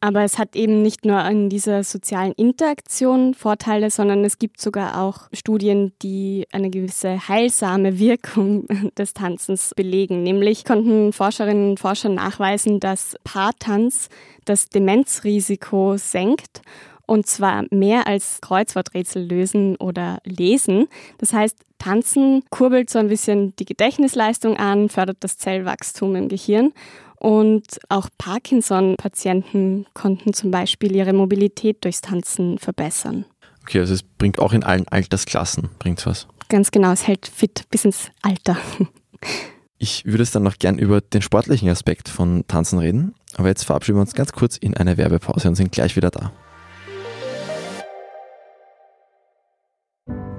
Aber 0.00 0.22
es 0.22 0.38
hat 0.38 0.54
eben 0.54 0.82
nicht 0.82 1.04
nur 1.04 1.24
in 1.24 1.48
dieser 1.48 1.82
sozialen 1.82 2.32
Interaktion 2.32 3.34
Vorteile, 3.34 3.90
sondern 3.90 4.24
es 4.24 4.38
gibt 4.38 4.60
sogar 4.60 5.00
auch 5.00 5.28
Studien, 5.32 5.92
die 6.02 6.46
eine 6.52 6.70
gewisse 6.70 7.28
heilsame 7.28 7.98
Wirkung 7.98 8.66
des 8.98 9.14
Tanzens 9.14 9.72
belegen. 9.74 10.22
Nämlich 10.22 10.64
konnten 10.64 11.12
Forscherinnen 11.12 11.70
und 11.70 11.80
Forscher 11.80 12.10
nachweisen, 12.10 12.78
dass 12.78 13.16
Paartanz 13.24 14.08
das 14.44 14.68
Demenzrisiko 14.68 15.96
senkt 15.96 16.62
und 17.08 17.26
zwar 17.26 17.64
mehr 17.70 18.06
als 18.06 18.40
Kreuzworträtsel 18.42 19.26
lösen 19.26 19.76
oder 19.76 20.18
lesen. 20.24 20.88
Das 21.16 21.32
heißt, 21.32 21.56
Tanzen 21.78 22.44
kurbelt 22.50 22.90
so 22.90 22.98
ein 22.98 23.08
bisschen 23.08 23.56
die 23.56 23.64
Gedächtnisleistung 23.64 24.56
an, 24.58 24.90
fördert 24.90 25.18
das 25.20 25.38
Zellwachstum 25.38 26.14
im 26.16 26.28
Gehirn 26.28 26.72
und 27.18 27.78
auch 27.88 28.08
Parkinson-Patienten 28.18 29.86
konnten 29.94 30.32
zum 30.32 30.50
Beispiel 30.50 30.94
ihre 30.94 31.12
Mobilität 31.12 31.84
durchs 31.84 32.00
Tanzen 32.00 32.58
verbessern. 32.58 33.24
Okay, 33.62 33.80
also 33.80 33.94
es 33.94 34.02
bringt 34.02 34.38
auch 34.38 34.52
in 34.52 34.62
allen 34.62 34.88
Altersklassen 34.88 35.68
bringt's 35.78 36.06
was. 36.06 36.26
Ganz 36.48 36.70
genau, 36.70 36.92
es 36.92 37.06
hält 37.06 37.26
fit 37.26 37.64
bis 37.70 37.84
ins 37.84 38.10
Alter. 38.22 38.56
Ich 39.80 40.04
würde 40.04 40.24
es 40.24 40.32
dann 40.32 40.42
noch 40.42 40.58
gern 40.58 40.76
über 40.76 41.00
den 41.00 41.22
sportlichen 41.22 41.68
Aspekt 41.68 42.08
von 42.08 42.44
Tanzen 42.48 42.80
reden, 42.80 43.14
aber 43.36 43.46
jetzt 43.46 43.62
verabschieden 43.62 43.98
wir 43.98 44.00
uns 44.00 44.12
ganz 44.12 44.32
kurz 44.32 44.56
in 44.56 44.76
eine 44.76 44.96
Werbepause 44.96 45.46
und 45.48 45.54
sind 45.54 45.70
gleich 45.70 45.94
wieder 45.94 46.10
da. 46.10 46.32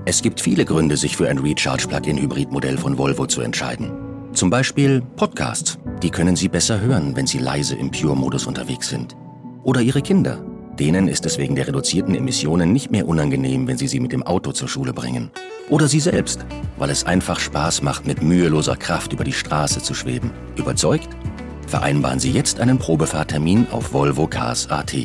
Es 0.06 0.22
gibt 0.22 0.42
viele 0.42 0.66
Gründe, 0.66 0.98
sich 0.98 1.16
für 1.16 1.30
ein 1.30 1.38
Recharge-Plug-in-Hybrid-Modell 1.38 2.78
von 2.78 2.98
Volvo 2.98 3.28
zu 3.28 3.40
entscheiden. 3.40 4.09
Zum 4.34 4.50
Beispiel 4.50 5.02
Podcasts. 5.16 5.80
Die 6.04 6.12
können 6.12 6.36
Sie 6.36 6.48
besser 6.48 6.80
hören, 6.80 7.16
wenn 7.16 7.28
Sie 7.28 7.40
leise 7.40 7.76
im 7.76 7.92
Pure-Modus 7.92 8.46
unterwegs 8.46 8.88
sind. 8.88 9.18
Oder 9.64 9.82
Ihre 9.82 10.02
Kinder. 10.02 10.44
Denen 10.80 11.08
ist 11.08 11.26
es 11.26 11.38
wegen 11.38 11.56
der 11.56 11.68
reduzierten 11.68 12.16
Emissionen 12.16 12.72
nicht 12.72 12.92
mehr 12.92 13.08
unangenehm, 13.08 13.68
wenn 13.68 13.78
Sie 13.78 13.88
sie 13.88 14.00
mit 14.00 14.14
dem 14.14 14.24
Auto 14.24 14.52
zur 14.52 14.70
Schule 14.70 14.94
bringen. 14.94 15.32
Oder 15.70 15.88
Sie 15.88 16.00
selbst, 16.00 16.46
weil 16.78 16.90
es 16.90 17.04
einfach 17.04 17.40
Spaß 17.40 17.82
macht, 17.82 18.08
mit 18.08 18.22
müheloser 18.22 18.78
Kraft 18.78 19.12
über 19.12 19.24
die 19.24 19.34
Straße 19.34 19.82
zu 19.82 19.94
schweben. 19.94 20.32
Überzeugt? 20.56 21.10
Vereinbaren 21.68 22.20
Sie 22.20 22.32
jetzt 22.32 22.60
einen 22.60 22.78
Probefahrtermin 22.78 23.68
auf 23.72 23.94
Volvo 23.94 24.28
Cars 24.28 24.70
AT. 24.70 24.96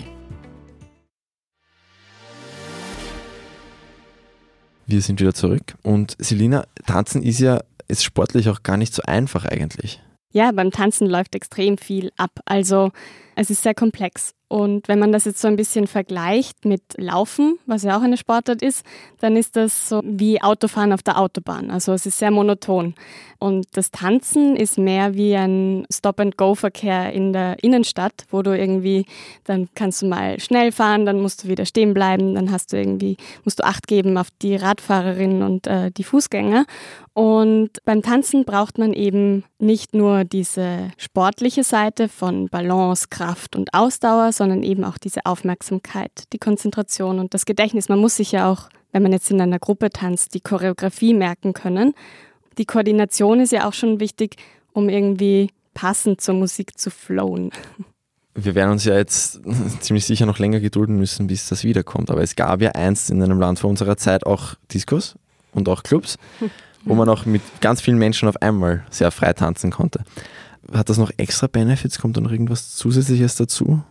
Wir 4.87 5.01
sind 5.01 5.21
wieder 5.21 5.35
zurück. 5.35 5.77
Und 5.83 6.17
Selina, 6.19 6.65
Tanzen 6.87 7.23
ist 7.23 7.41
ja 7.41 7.61
ist 7.89 8.05
sportlich 8.05 8.49
auch 8.49 8.63
gar 8.63 8.77
nicht 8.77 8.95
so 8.95 9.03
einfach 9.03 9.45
eigentlich. 9.45 10.01
Ja, 10.33 10.51
beim 10.53 10.71
Tanzen 10.71 11.07
läuft 11.07 11.35
extrem 11.35 11.79
viel 11.79 12.11
ab. 12.17 12.41
Also 12.45 12.91
es 13.37 13.51
ist 13.51 13.63
sehr 13.63 13.75
komplex. 13.75 14.35
Und 14.55 14.87
wenn 14.87 15.01
man 15.01 15.11
das 15.11 15.25
jetzt 15.25 15.41
so 15.41 15.49
ein 15.49 15.57
bisschen 15.57 15.89
vergleicht 15.89 16.65
mit 16.65 16.83
Laufen, 16.97 17.59
was 17.67 17.83
ja 17.83 17.99
auch 17.99 18.03
eine 18.03 18.17
Sportart 18.17 18.63
ist, 18.63 18.85
dann 19.19 19.37
ist 19.37 19.57
das 19.57 19.89
so 19.89 20.01
wie 20.05 20.41
Autofahren 20.41 20.93
auf 20.93 21.03
der 21.03 21.19
Autobahn. 21.19 21.73
Also 21.73 21.93
es 21.93 22.07
ist 22.07 22.19
sehr 22.19 22.31
monoton. 22.31 22.95
Und 23.41 23.67
das 23.73 23.91
Tanzen 23.91 24.55
ist 24.55 24.79
mehr 24.79 25.15
wie 25.15 25.35
ein 25.35 25.87
Stop-and-Go-Verkehr 25.93 27.13
in 27.13 27.33
der 27.33 27.65
Innenstadt, 27.65 28.27
wo 28.31 28.43
du 28.43 28.57
irgendwie, 28.57 29.07
dann 29.43 29.69
kannst 29.75 30.03
du 30.03 30.07
mal 30.07 30.39
schnell 30.39 30.73
fahren, 30.73 31.05
dann 31.05 31.21
musst 31.21 31.45
du 31.45 31.49
wieder 31.49 31.67
stehen 31.67 31.93
bleiben, 31.93 32.35
dann 32.35 32.53
hast 32.53 32.73
du 32.73 32.77
irgendwie, 32.77 33.17
musst 33.45 33.59
du 33.59 33.65
Acht 33.65 33.89
geben 33.89 34.17
auf 34.19 34.29
die 34.41 34.57
Radfahrerinnen 34.57 35.43
und 35.43 35.67
äh, 35.67 35.91
die 35.91 36.05
Fußgänger. 36.05 36.65
Und 37.13 37.71
beim 37.85 38.03
Tanzen 38.03 38.45
braucht 38.45 38.79
man 38.79 38.93
eben 38.93 39.45
nicht 39.59 39.95
nur 39.95 40.25
diese 40.25 40.91
sportliche 40.97 41.65
Seite 41.65 42.09
von 42.09 42.49
Balance, 42.49 43.07
Kraft 43.09 43.24
und 43.57 43.75
Ausdauer, 43.75 44.33
sondern 44.33 44.63
eben 44.63 44.85
auch 44.85 44.99
diese 44.99 45.27
Aufmerksamkeit, 45.27 46.25
die 46.33 46.39
Konzentration 46.39 47.19
und 47.19 47.35
das 47.35 47.47
Gedächtnis. 47.47 47.89
Man 47.89 47.99
muss 47.99 48.17
sich 48.17 48.33
ja 48.33 48.51
auch, 48.51 48.69
wenn 48.93 49.03
man 49.03 49.13
jetzt 49.13 49.31
in 49.31 49.41
einer 49.41 49.59
Gruppe 49.59 49.91
tanzt, 49.91 50.35
die 50.35 50.41
Choreografie 50.41 51.15
merken 51.15 51.53
können. 51.53 51.95
Die 52.59 52.67
Koordination 52.67 53.41
ist 53.41 53.53
ja 53.53 53.69
auch 53.69 53.73
schon 53.73 54.01
wichtig, 54.01 54.37
um 54.73 54.89
irgendwie 54.89 55.51
passend 55.75 56.21
zur 56.21 56.35
Musik 56.35 56.79
zu 56.79 56.91
flowen. 56.91 57.51
Wir 58.35 58.55
werden 58.55 58.73
uns 58.73 58.85
ja 58.85 58.97
jetzt 58.97 59.41
ziemlich 59.81 60.05
sicher 60.05 60.27
noch 60.27 60.39
länger 60.39 60.61
gedulden 60.61 60.97
müssen, 60.97 61.27
bis 61.27 61.49
das 61.49 61.65
wiederkommt. 61.65 62.11
Aber 62.11 62.23
es 62.23 62.37
gab 62.37 62.61
ja 62.61 62.71
einst 62.71 63.11
in 63.11 63.23
einem 63.23 63.39
Land 63.39 63.61
vor 63.61 63.71
unserer 63.71 63.97
Zeit 63.97 64.27
auch 64.27 64.55
Diskos 64.73 65.17
und 65.53 65.69
auch 65.69 65.83
Clubs, 65.83 66.17
wo 66.85 66.95
man 66.95 67.09
auch 67.09 67.27
mit 67.27 67.43
ganz 67.61 67.81
vielen 67.81 67.99
Menschen 67.99 68.29
auf 68.29 68.41
einmal 68.43 68.85
sehr 68.91 69.11
frei 69.11 69.33
tanzen 69.33 69.71
konnte. 69.71 70.05
Hat 70.73 70.89
das 70.89 70.99
noch 70.99 71.11
extra 71.17 71.47
Benefits? 71.47 71.99
Kommt 71.99 72.17
da 72.17 72.21
noch 72.21 72.33
irgendwas 72.33 72.75
Zusätzliches 72.77 73.37
dazu? 73.37 73.83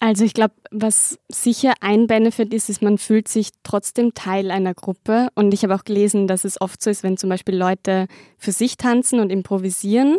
Also 0.00 0.24
ich 0.24 0.34
glaube, 0.34 0.54
was 0.72 1.16
sicher 1.28 1.74
ein 1.80 2.08
Benefit 2.08 2.52
ist, 2.52 2.68
ist, 2.68 2.82
man 2.82 2.98
fühlt 2.98 3.28
sich 3.28 3.50
trotzdem 3.62 4.14
Teil 4.14 4.50
einer 4.50 4.74
Gruppe. 4.74 5.28
Und 5.36 5.54
ich 5.54 5.62
habe 5.62 5.76
auch 5.76 5.84
gelesen, 5.84 6.26
dass 6.26 6.44
es 6.44 6.60
oft 6.60 6.82
so 6.82 6.90
ist, 6.90 7.04
wenn 7.04 7.16
zum 7.16 7.30
Beispiel 7.30 7.56
Leute 7.56 8.08
für 8.36 8.50
sich 8.50 8.76
tanzen 8.76 9.20
und 9.20 9.30
improvisieren, 9.30 10.18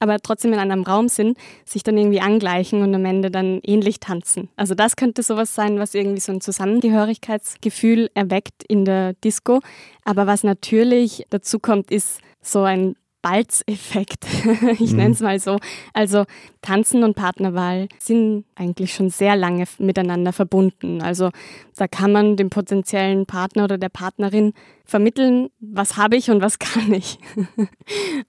aber 0.00 0.18
trotzdem 0.18 0.52
in 0.52 0.58
einem 0.58 0.82
Raum 0.82 1.06
sind, 1.08 1.38
sich 1.64 1.84
dann 1.84 1.96
irgendwie 1.96 2.20
angleichen 2.20 2.82
und 2.82 2.92
am 2.92 3.04
Ende 3.04 3.30
dann 3.30 3.60
ähnlich 3.62 4.00
tanzen. 4.00 4.48
Also 4.56 4.74
das 4.74 4.96
könnte 4.96 5.22
sowas 5.22 5.54
sein, 5.54 5.78
was 5.78 5.94
irgendwie 5.94 6.20
so 6.20 6.32
ein 6.32 6.40
Zusammengehörigkeitsgefühl 6.40 8.10
erweckt 8.14 8.64
in 8.66 8.84
der 8.84 9.12
Disco. 9.12 9.60
Aber 10.04 10.26
was 10.26 10.42
natürlich 10.42 11.26
dazu 11.30 11.60
kommt, 11.60 11.92
ist 11.92 12.20
so 12.42 12.62
ein 12.62 12.96
Balzeffekt. 13.22 14.26
ich 14.80 14.92
mhm. 14.92 14.96
nenne 14.96 15.14
es 15.14 15.20
mal 15.20 15.38
so. 15.38 15.58
Also 15.92 16.24
Tanzen 16.62 17.04
und 17.04 17.14
Partnerwahl 17.14 17.88
sind 17.98 18.44
eigentlich 18.54 18.94
schon 18.94 19.10
sehr 19.10 19.36
lange 19.36 19.64
miteinander 19.78 20.32
verbunden. 20.32 21.02
Also 21.02 21.30
da 21.76 21.88
kann 21.88 22.12
man 22.12 22.36
dem 22.36 22.50
potenziellen 22.50 23.26
Partner 23.26 23.64
oder 23.64 23.78
der 23.78 23.88
Partnerin 23.88 24.52
vermitteln, 24.84 25.50
was 25.60 25.96
habe 25.96 26.16
ich 26.16 26.30
und 26.30 26.40
was 26.42 26.58
kann 26.58 26.92
ich. 26.92 27.18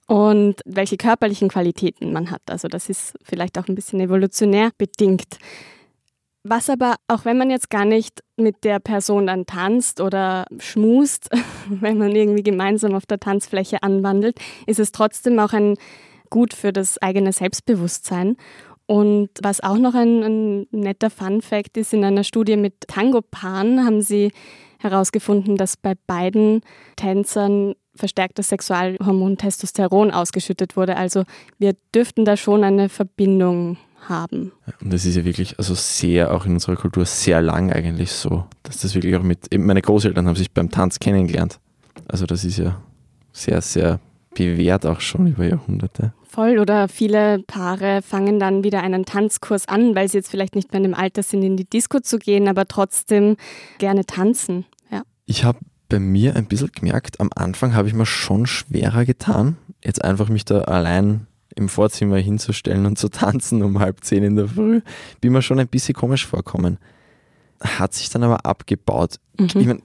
und 0.06 0.60
welche 0.64 0.96
körperlichen 0.96 1.48
Qualitäten 1.48 2.12
man 2.12 2.30
hat. 2.30 2.42
Also 2.46 2.68
das 2.68 2.88
ist 2.88 3.14
vielleicht 3.22 3.58
auch 3.58 3.68
ein 3.68 3.74
bisschen 3.74 4.00
evolutionär 4.00 4.70
bedingt. 4.78 5.38
Was 6.44 6.68
aber, 6.68 6.96
auch 7.06 7.24
wenn 7.24 7.38
man 7.38 7.50
jetzt 7.50 7.70
gar 7.70 7.84
nicht 7.84 8.20
mit 8.36 8.64
der 8.64 8.80
Person 8.80 9.28
dann 9.28 9.46
tanzt 9.46 10.00
oder 10.00 10.46
schmust, 10.58 11.30
wenn 11.68 11.98
man 11.98 12.14
irgendwie 12.14 12.42
gemeinsam 12.42 12.94
auf 12.94 13.06
der 13.06 13.20
Tanzfläche 13.20 13.82
anwandelt, 13.82 14.38
ist 14.66 14.80
es 14.80 14.92
trotzdem 14.92 15.38
auch 15.38 15.52
ein 15.52 15.76
gut 16.30 16.54
für 16.54 16.72
das 16.72 17.00
eigene 17.00 17.32
Selbstbewusstsein. 17.32 18.36
Und 18.86 19.30
was 19.42 19.62
auch 19.62 19.78
noch 19.78 19.94
ein, 19.94 20.22
ein 20.22 20.66
netter 20.72 21.10
Fun-Fact 21.10 21.76
ist, 21.76 21.94
in 21.94 22.04
einer 22.04 22.24
Studie 22.24 22.56
mit 22.56 22.74
Tango-Paaren 22.88 23.84
haben 23.84 24.02
sie 24.02 24.32
herausgefunden, 24.80 25.56
dass 25.56 25.76
bei 25.76 25.94
beiden 26.06 26.62
Tänzern 26.96 27.74
verstärktes 27.94 28.48
Sexualhormon 28.48 29.36
Testosteron 29.36 30.10
ausgeschüttet 30.10 30.76
wurde. 30.76 30.96
Also 30.96 31.24
wir 31.58 31.74
dürften 31.94 32.24
da 32.24 32.36
schon 32.36 32.64
eine 32.64 32.88
Verbindung 32.88 33.76
haben. 34.08 34.52
Und 34.80 34.92
das 34.92 35.04
ist 35.04 35.16
ja 35.16 35.24
wirklich, 35.24 35.58
also 35.58 35.74
sehr, 35.74 36.34
auch 36.34 36.46
in 36.46 36.54
unserer 36.54 36.76
Kultur, 36.76 37.04
sehr 37.04 37.40
lang 37.40 37.72
eigentlich 37.72 38.12
so, 38.12 38.46
dass 38.62 38.78
das 38.78 38.94
wirklich 38.94 39.16
auch 39.16 39.22
mit, 39.22 39.56
meine 39.56 39.82
Großeltern 39.82 40.26
haben 40.26 40.36
sich 40.36 40.52
beim 40.52 40.70
Tanz 40.70 40.98
kennengelernt. 40.98 41.60
Also 42.08 42.26
das 42.26 42.44
ist 42.44 42.58
ja 42.58 42.80
sehr, 43.32 43.60
sehr 43.60 44.00
bewährt 44.34 44.86
auch 44.86 45.00
schon 45.00 45.26
über 45.26 45.44
Jahrhunderte. 45.44 46.12
Voll 46.24 46.58
oder 46.58 46.88
viele 46.88 47.40
Paare 47.46 48.00
fangen 48.00 48.40
dann 48.40 48.64
wieder 48.64 48.82
einen 48.82 49.04
Tanzkurs 49.04 49.68
an, 49.68 49.94
weil 49.94 50.08
sie 50.08 50.18
jetzt 50.18 50.30
vielleicht 50.30 50.56
nicht 50.56 50.72
mehr 50.72 50.78
in 50.78 50.84
dem 50.84 50.94
Alter 50.94 51.22
sind, 51.22 51.42
in 51.42 51.58
die 51.58 51.68
Disco 51.68 52.00
zu 52.00 52.18
gehen, 52.18 52.48
aber 52.48 52.66
trotzdem 52.66 53.36
gerne 53.78 54.06
tanzen. 54.06 54.64
Ja. 54.90 55.02
Ich 55.26 55.44
habe 55.44 55.58
bei 55.92 55.98
mir 55.98 56.36
ein 56.36 56.46
bisschen 56.46 56.72
gemerkt, 56.72 57.20
am 57.20 57.28
Anfang 57.34 57.74
habe 57.74 57.86
ich 57.86 57.92
mir 57.92 58.06
schon 58.06 58.46
schwerer 58.46 59.04
getan, 59.04 59.58
jetzt 59.84 60.02
einfach 60.02 60.30
mich 60.30 60.46
da 60.46 60.62
allein 60.62 61.26
im 61.54 61.68
Vorzimmer 61.68 62.16
hinzustellen 62.16 62.86
und 62.86 62.98
zu 62.98 63.10
tanzen 63.10 63.62
um 63.62 63.78
halb 63.78 64.02
zehn 64.02 64.24
in 64.24 64.36
der 64.36 64.48
Früh, 64.48 64.80
bin 65.20 65.32
mir 65.32 65.42
schon 65.42 65.58
ein 65.58 65.68
bisschen 65.68 65.94
komisch 65.94 66.26
vorkommen. 66.26 66.78
Hat 67.60 67.92
sich 67.92 68.08
dann 68.08 68.22
aber 68.22 68.46
abgebaut. 68.46 69.16
Mhm. 69.38 69.48
Ich 69.54 69.66
meine, 69.66 69.80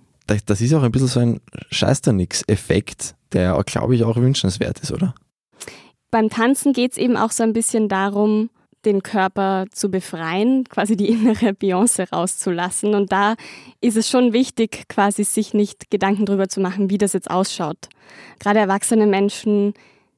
das 0.45 0.61
ist 0.61 0.73
auch 0.73 0.83
ein 0.83 0.93
bisschen 0.93 1.07
so 1.09 1.19
ein 1.19 1.41
Scheiß-da-Nix-Effekt, 1.71 3.15
der, 3.33 3.61
glaube 3.65 3.93
ich, 3.93 4.05
auch 4.05 4.15
wünschenswert 4.15 4.79
ist, 4.79 4.93
oder? 4.93 5.13
Beim 6.09 6.29
Tanzen 6.29 6.71
geht 6.71 6.93
es 6.93 6.97
eben 6.97 7.17
auch 7.17 7.31
so 7.31 7.43
ein 7.43 7.51
bisschen 7.51 7.89
darum, 7.89 8.49
den 8.85 9.03
Körper 9.03 9.65
zu 9.71 9.89
befreien, 9.89 10.63
quasi 10.65 10.95
die 10.95 11.09
innere 11.11 11.51
Beyoncé 11.51 12.09
rauszulassen. 12.09 12.95
Und 12.95 13.11
da 13.11 13.35
ist 13.81 13.97
es 13.97 14.09
schon 14.09 14.33
wichtig, 14.33 14.87
quasi 14.87 15.23
sich 15.23 15.53
nicht 15.53 15.89
Gedanken 15.89 16.25
darüber 16.25 16.47
zu 16.47 16.59
machen, 16.59 16.89
wie 16.89 16.97
das 16.97 17.13
jetzt 17.13 17.29
ausschaut. 17.29 17.89
Gerade 18.39 18.59
erwachsene 18.59 19.07
Menschen 19.07 19.73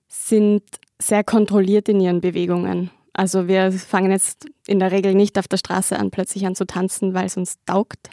sind 0.07 0.63
sehr 1.01 1.23
kontrolliert 1.23 1.87
in 1.89 1.99
ihren 1.99 2.21
Bewegungen. 2.21 2.91
Also 3.13 3.47
wir 3.47 3.71
fangen 3.71 4.11
jetzt 4.11 4.45
in 4.65 4.79
der 4.79 4.91
Regel 4.91 5.13
nicht 5.13 5.37
auf 5.37 5.47
der 5.47 5.57
Straße 5.57 5.97
an, 5.97 6.11
plötzlich 6.11 6.45
an 6.45 6.55
zu 6.55 6.65
tanzen, 6.65 7.13
weil 7.13 7.25
es 7.25 7.37
uns 7.37 7.57
taugt. 7.65 8.09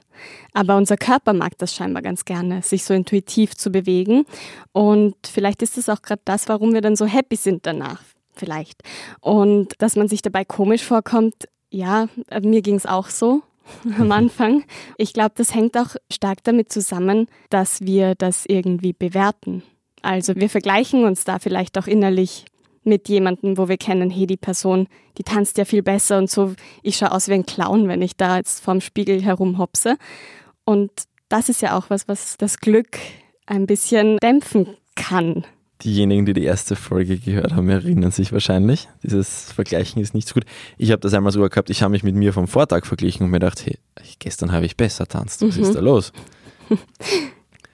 Aber 0.52 0.76
unser 0.76 0.96
Körper 0.96 1.32
mag 1.32 1.56
das 1.58 1.74
scheinbar 1.74 2.02
ganz 2.02 2.24
gerne, 2.24 2.62
sich 2.62 2.84
so 2.84 2.94
intuitiv 2.94 3.54
zu 3.54 3.70
bewegen. 3.70 4.24
Und 4.72 5.14
vielleicht 5.26 5.62
ist 5.62 5.78
es 5.78 5.88
auch 5.88 6.02
gerade 6.02 6.22
das, 6.24 6.48
warum 6.48 6.72
wir 6.72 6.80
dann 6.80 6.96
so 6.96 7.06
happy 7.06 7.36
sind 7.36 7.66
danach. 7.66 8.02
Vielleicht. 8.36 8.82
Und 9.20 9.72
dass 9.78 9.96
man 9.96 10.08
sich 10.08 10.22
dabei 10.22 10.44
komisch 10.44 10.84
vorkommt, 10.84 11.48
ja, 11.70 12.08
mir 12.42 12.62
ging 12.62 12.76
es 12.76 12.86
auch 12.86 13.08
so 13.08 13.42
am 13.98 14.12
Anfang. 14.12 14.64
Ich 14.98 15.12
glaube, 15.12 15.32
das 15.36 15.54
hängt 15.54 15.76
auch 15.76 15.96
stark 16.12 16.44
damit 16.44 16.70
zusammen, 16.70 17.28
dass 17.50 17.80
wir 17.80 18.14
das 18.14 18.44
irgendwie 18.46 18.92
bewerten. 18.92 19.62
Also 20.02 20.36
wir 20.36 20.48
vergleichen 20.48 21.04
uns 21.04 21.24
da 21.24 21.38
vielleicht 21.38 21.78
auch 21.78 21.86
innerlich 21.86 22.44
mit 22.84 23.08
jemandem, 23.08 23.58
wo 23.58 23.68
wir 23.68 23.78
kennen, 23.78 24.10
hey, 24.10 24.26
die 24.26 24.36
Person, 24.36 24.86
die 25.18 25.24
tanzt 25.24 25.58
ja 25.58 25.64
viel 25.64 25.82
besser 25.82 26.18
und 26.18 26.30
so, 26.30 26.54
ich 26.82 26.96
schaue 26.96 27.10
aus 27.10 27.26
wie 27.26 27.32
ein 27.32 27.44
Clown, 27.44 27.88
wenn 27.88 28.00
ich 28.00 28.16
da 28.16 28.36
jetzt 28.36 28.62
vorm 28.62 28.80
Spiegel 28.80 29.20
herumhopse. 29.20 29.96
Und 30.64 30.92
das 31.28 31.48
ist 31.48 31.62
ja 31.62 31.76
auch 31.76 31.90
was, 31.90 32.06
was 32.06 32.36
das 32.36 32.58
Glück 32.60 32.98
ein 33.46 33.66
bisschen 33.66 34.18
dämpfen 34.18 34.76
kann. 34.94 35.44
Diejenigen, 35.84 36.24
die 36.24 36.32
die 36.32 36.44
erste 36.44 36.74
Folge 36.74 37.18
gehört 37.18 37.54
haben, 37.54 37.68
erinnern 37.68 38.10
sich 38.10 38.32
wahrscheinlich. 38.32 38.88
Dieses 39.02 39.52
Vergleichen 39.52 40.00
ist 40.00 40.14
nicht 40.14 40.26
so 40.26 40.34
gut. 40.34 40.44
Ich 40.78 40.90
habe 40.90 41.00
das 41.00 41.12
einmal 41.12 41.32
sogar 41.32 41.50
gehabt, 41.50 41.68
ich 41.68 41.82
habe 41.82 41.90
mich 41.90 42.02
mit 42.02 42.14
mir 42.14 42.32
vom 42.32 42.48
Vortag 42.48 42.86
verglichen 42.86 43.24
und 43.24 43.30
mir 43.30 43.40
gedacht, 43.40 43.66
hey, 43.66 43.78
gestern 44.18 44.52
habe 44.52 44.64
ich 44.64 44.76
besser 44.76 45.06
tanzt. 45.06 45.42
Was 45.42 45.56
mhm. 45.56 45.62
ist 45.62 45.74
da 45.74 45.80
los? 45.80 46.12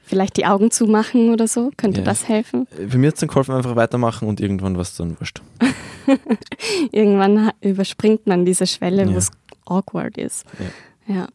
Vielleicht 0.03 0.37
die 0.37 0.47
Augen 0.47 0.71
zumachen 0.71 1.31
oder 1.31 1.47
so, 1.47 1.71
könnte 1.77 2.01
ja. 2.01 2.05
das 2.05 2.29
helfen? 2.29 2.67
Für 2.89 2.99
mir 2.99 3.07
hat 3.07 3.15
es 3.15 3.21
dann 3.21 3.29
geholfen, 3.29 3.55
einfach 3.55 3.77
weitermachen 3.77 4.29
und 4.29 4.41
irgendwann 4.41 4.75
war 4.75 4.83
es 4.83 4.97
dann 4.97 5.19
wurscht. 5.19 5.41
irgendwann 6.93 7.53
überspringt 7.61 8.27
man 8.27 8.45
diese 8.45 8.67
Schwelle, 8.67 9.05
ja. 9.05 9.13
wo 9.13 9.17
es 9.17 9.31
awkward 9.65 10.19
ist. 10.19 10.45
Ja. 11.09 11.15
ja. 11.15 11.29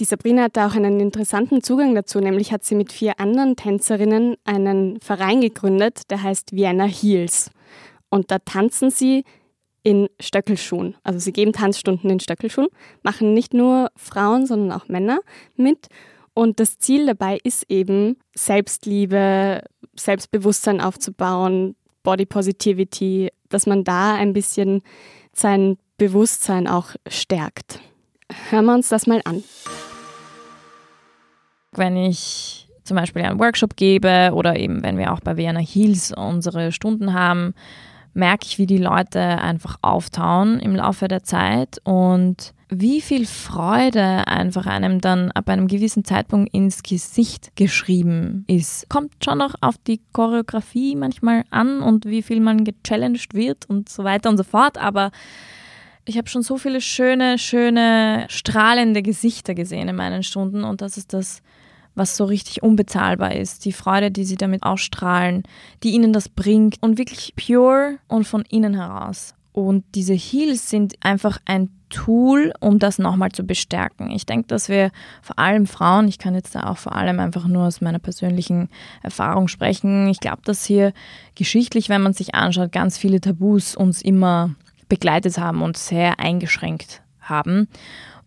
Die 0.00 0.04
Sabrina 0.04 0.44
hat 0.44 0.56
da 0.56 0.66
auch 0.66 0.74
einen 0.74 0.98
interessanten 0.98 1.62
Zugang 1.62 1.94
dazu, 1.94 2.20
nämlich 2.20 2.52
hat 2.52 2.64
sie 2.64 2.74
mit 2.74 2.90
vier 2.90 3.20
anderen 3.20 3.54
Tänzerinnen 3.54 4.36
einen 4.44 4.98
Verein 5.00 5.42
gegründet, 5.42 6.10
der 6.10 6.22
heißt 6.22 6.52
Vienna 6.52 6.84
Heels. 6.84 7.50
Und 8.08 8.30
da 8.30 8.38
tanzen 8.38 8.90
sie 8.90 9.24
in 9.82 10.08
Stöckelschuhen. 10.18 10.96
Also 11.04 11.18
sie 11.18 11.32
geben 11.32 11.52
Tanzstunden 11.52 12.10
in 12.10 12.18
Stöckelschuhen, 12.18 12.68
machen 13.02 13.34
nicht 13.34 13.54
nur 13.54 13.90
Frauen, 13.94 14.46
sondern 14.46 14.72
auch 14.72 14.88
Männer 14.88 15.20
mit 15.56 15.88
und 16.32 16.60
das 16.60 16.78
Ziel 16.78 17.06
dabei 17.06 17.38
ist 17.42 17.66
eben, 17.68 18.16
Selbstliebe, 18.34 19.62
Selbstbewusstsein 19.94 20.80
aufzubauen, 20.80 21.76
Body 22.02 22.24
Positivity, 22.24 23.30
dass 23.48 23.66
man 23.66 23.84
da 23.84 24.14
ein 24.14 24.32
bisschen 24.32 24.82
sein 25.34 25.76
Bewusstsein 25.98 26.66
auch 26.66 26.94
stärkt. 27.06 27.80
Hören 28.48 28.64
wir 28.64 28.74
uns 28.74 28.88
das 28.88 29.06
mal 29.06 29.20
an. 29.24 29.42
Wenn 31.76 31.96
ich 31.96 32.68
zum 32.84 32.96
Beispiel 32.96 33.22
einen 33.22 33.38
Workshop 33.38 33.76
gebe 33.76 34.30
oder 34.34 34.56
eben 34.56 34.82
wenn 34.82 34.98
wir 34.98 35.12
auch 35.12 35.20
bei 35.20 35.36
Vienna 35.36 35.60
Heels 35.60 36.12
unsere 36.12 36.72
Stunden 36.72 37.12
haben, 37.14 37.54
merke 38.14 38.46
ich, 38.46 38.58
wie 38.58 38.66
die 38.66 38.78
Leute 38.78 39.20
einfach 39.20 39.76
auftauen 39.82 40.58
im 40.58 40.74
Laufe 40.74 41.06
der 41.06 41.22
Zeit 41.22 41.80
und 41.84 42.52
wie 42.68 43.00
viel 43.00 43.26
Freude 43.26 44.26
einfach 44.28 44.66
einem 44.66 45.00
dann 45.00 45.32
ab 45.32 45.48
einem 45.48 45.66
gewissen 45.66 46.04
Zeitpunkt 46.04 46.54
ins 46.54 46.82
Gesicht 46.82 47.56
geschrieben 47.56 48.44
ist. 48.46 48.88
Kommt 48.88 49.24
schon 49.24 49.38
noch 49.38 49.54
auf 49.60 49.76
die 49.78 50.00
Choreografie 50.12 50.94
manchmal 50.94 51.44
an 51.50 51.82
und 51.82 52.04
wie 52.06 52.22
viel 52.22 52.40
man 52.40 52.64
gechallenged 52.64 53.34
wird 53.34 53.68
und 53.68 53.88
so 53.88 54.04
weiter 54.04 54.30
und 54.30 54.36
so 54.36 54.44
fort, 54.44 54.78
aber 54.78 55.10
ich 56.10 56.18
habe 56.18 56.28
schon 56.28 56.42
so 56.42 56.58
viele 56.58 56.80
schöne, 56.80 57.38
schöne, 57.38 58.26
strahlende 58.28 59.00
Gesichter 59.00 59.54
gesehen 59.54 59.88
in 59.88 59.94
meinen 59.94 60.24
Stunden 60.24 60.64
und 60.64 60.82
das 60.82 60.96
ist 60.96 61.12
das, 61.12 61.40
was 61.94 62.16
so 62.16 62.24
richtig 62.24 62.64
unbezahlbar 62.64 63.36
ist. 63.36 63.64
Die 63.64 63.72
Freude, 63.72 64.10
die 64.10 64.24
sie 64.24 64.36
damit 64.36 64.64
ausstrahlen, 64.64 65.44
die 65.84 65.90
ihnen 65.90 66.12
das 66.12 66.28
bringt 66.28 66.82
und 66.82 66.98
wirklich 66.98 67.34
pure 67.36 67.98
und 68.08 68.24
von 68.24 68.42
innen 68.42 68.74
heraus. 68.74 69.34
Und 69.52 69.84
diese 69.94 70.14
Heels 70.14 70.68
sind 70.68 70.94
einfach 71.00 71.38
ein 71.44 71.70
Tool, 71.90 72.52
um 72.58 72.80
das 72.80 72.98
nochmal 72.98 73.30
zu 73.30 73.44
bestärken. 73.44 74.10
Ich 74.10 74.26
denke, 74.26 74.48
dass 74.48 74.68
wir 74.68 74.90
vor 75.22 75.38
allem 75.38 75.66
Frauen, 75.66 76.08
ich 76.08 76.18
kann 76.18 76.34
jetzt 76.34 76.56
da 76.56 76.64
auch 76.64 76.78
vor 76.78 76.96
allem 76.96 77.20
einfach 77.20 77.46
nur 77.46 77.66
aus 77.66 77.80
meiner 77.80 77.98
persönlichen 78.00 78.68
Erfahrung 79.02 79.46
sprechen, 79.46 80.08
ich 80.08 80.18
glaube, 80.18 80.42
dass 80.44 80.64
hier 80.64 80.92
geschichtlich, 81.36 81.88
wenn 81.88 82.02
man 82.02 82.14
sich 82.14 82.34
anschaut, 82.34 82.72
ganz 82.72 82.98
viele 82.98 83.20
Tabus 83.20 83.76
uns 83.76 84.02
immer 84.02 84.56
begleitet 84.90 85.38
haben 85.38 85.62
und 85.62 85.78
sehr 85.78 86.20
eingeschränkt 86.20 87.00
haben. 87.20 87.68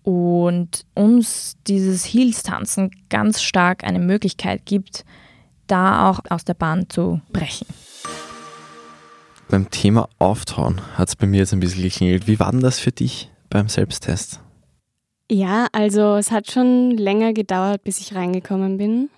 Und 0.02 0.86
uns 0.96 1.58
dieses 1.68 2.04
Heels-Tanzen 2.04 2.90
ganz 3.10 3.44
stark 3.44 3.84
eine 3.84 4.00
Möglichkeit 4.00 4.66
gibt, 4.66 5.06
da 5.68 6.10
auch 6.10 6.20
aus 6.30 6.44
der 6.44 6.56
Bahn 6.56 6.90
zu 6.90 7.22
brechen. 7.32 7.68
Beim 9.50 9.70
Thema 9.70 10.10
Auftauen 10.18 10.82
hat 10.98 11.10
es 11.10 11.16
bei 11.16 11.28
mir 11.28 11.38
jetzt 11.38 11.54
ein 11.54 11.60
bisschen 11.60 11.84
geklingelt. 11.84 12.26
Wie 12.28 12.40
war 12.40 12.52
denn 12.52 12.62
das 12.62 12.80
für 12.80 12.92
dich 12.92 13.30
beim 13.50 13.70
Selbsttest? 13.70 14.40
Ja, 15.32 15.68
also 15.72 16.16
es 16.16 16.32
hat 16.32 16.52
schon 16.52 16.92
länger 16.92 17.34
gedauert, 17.34 17.84
bis 17.84 18.00
ich 18.00 18.16
reingekommen 18.16 18.78
bin. 18.78 19.10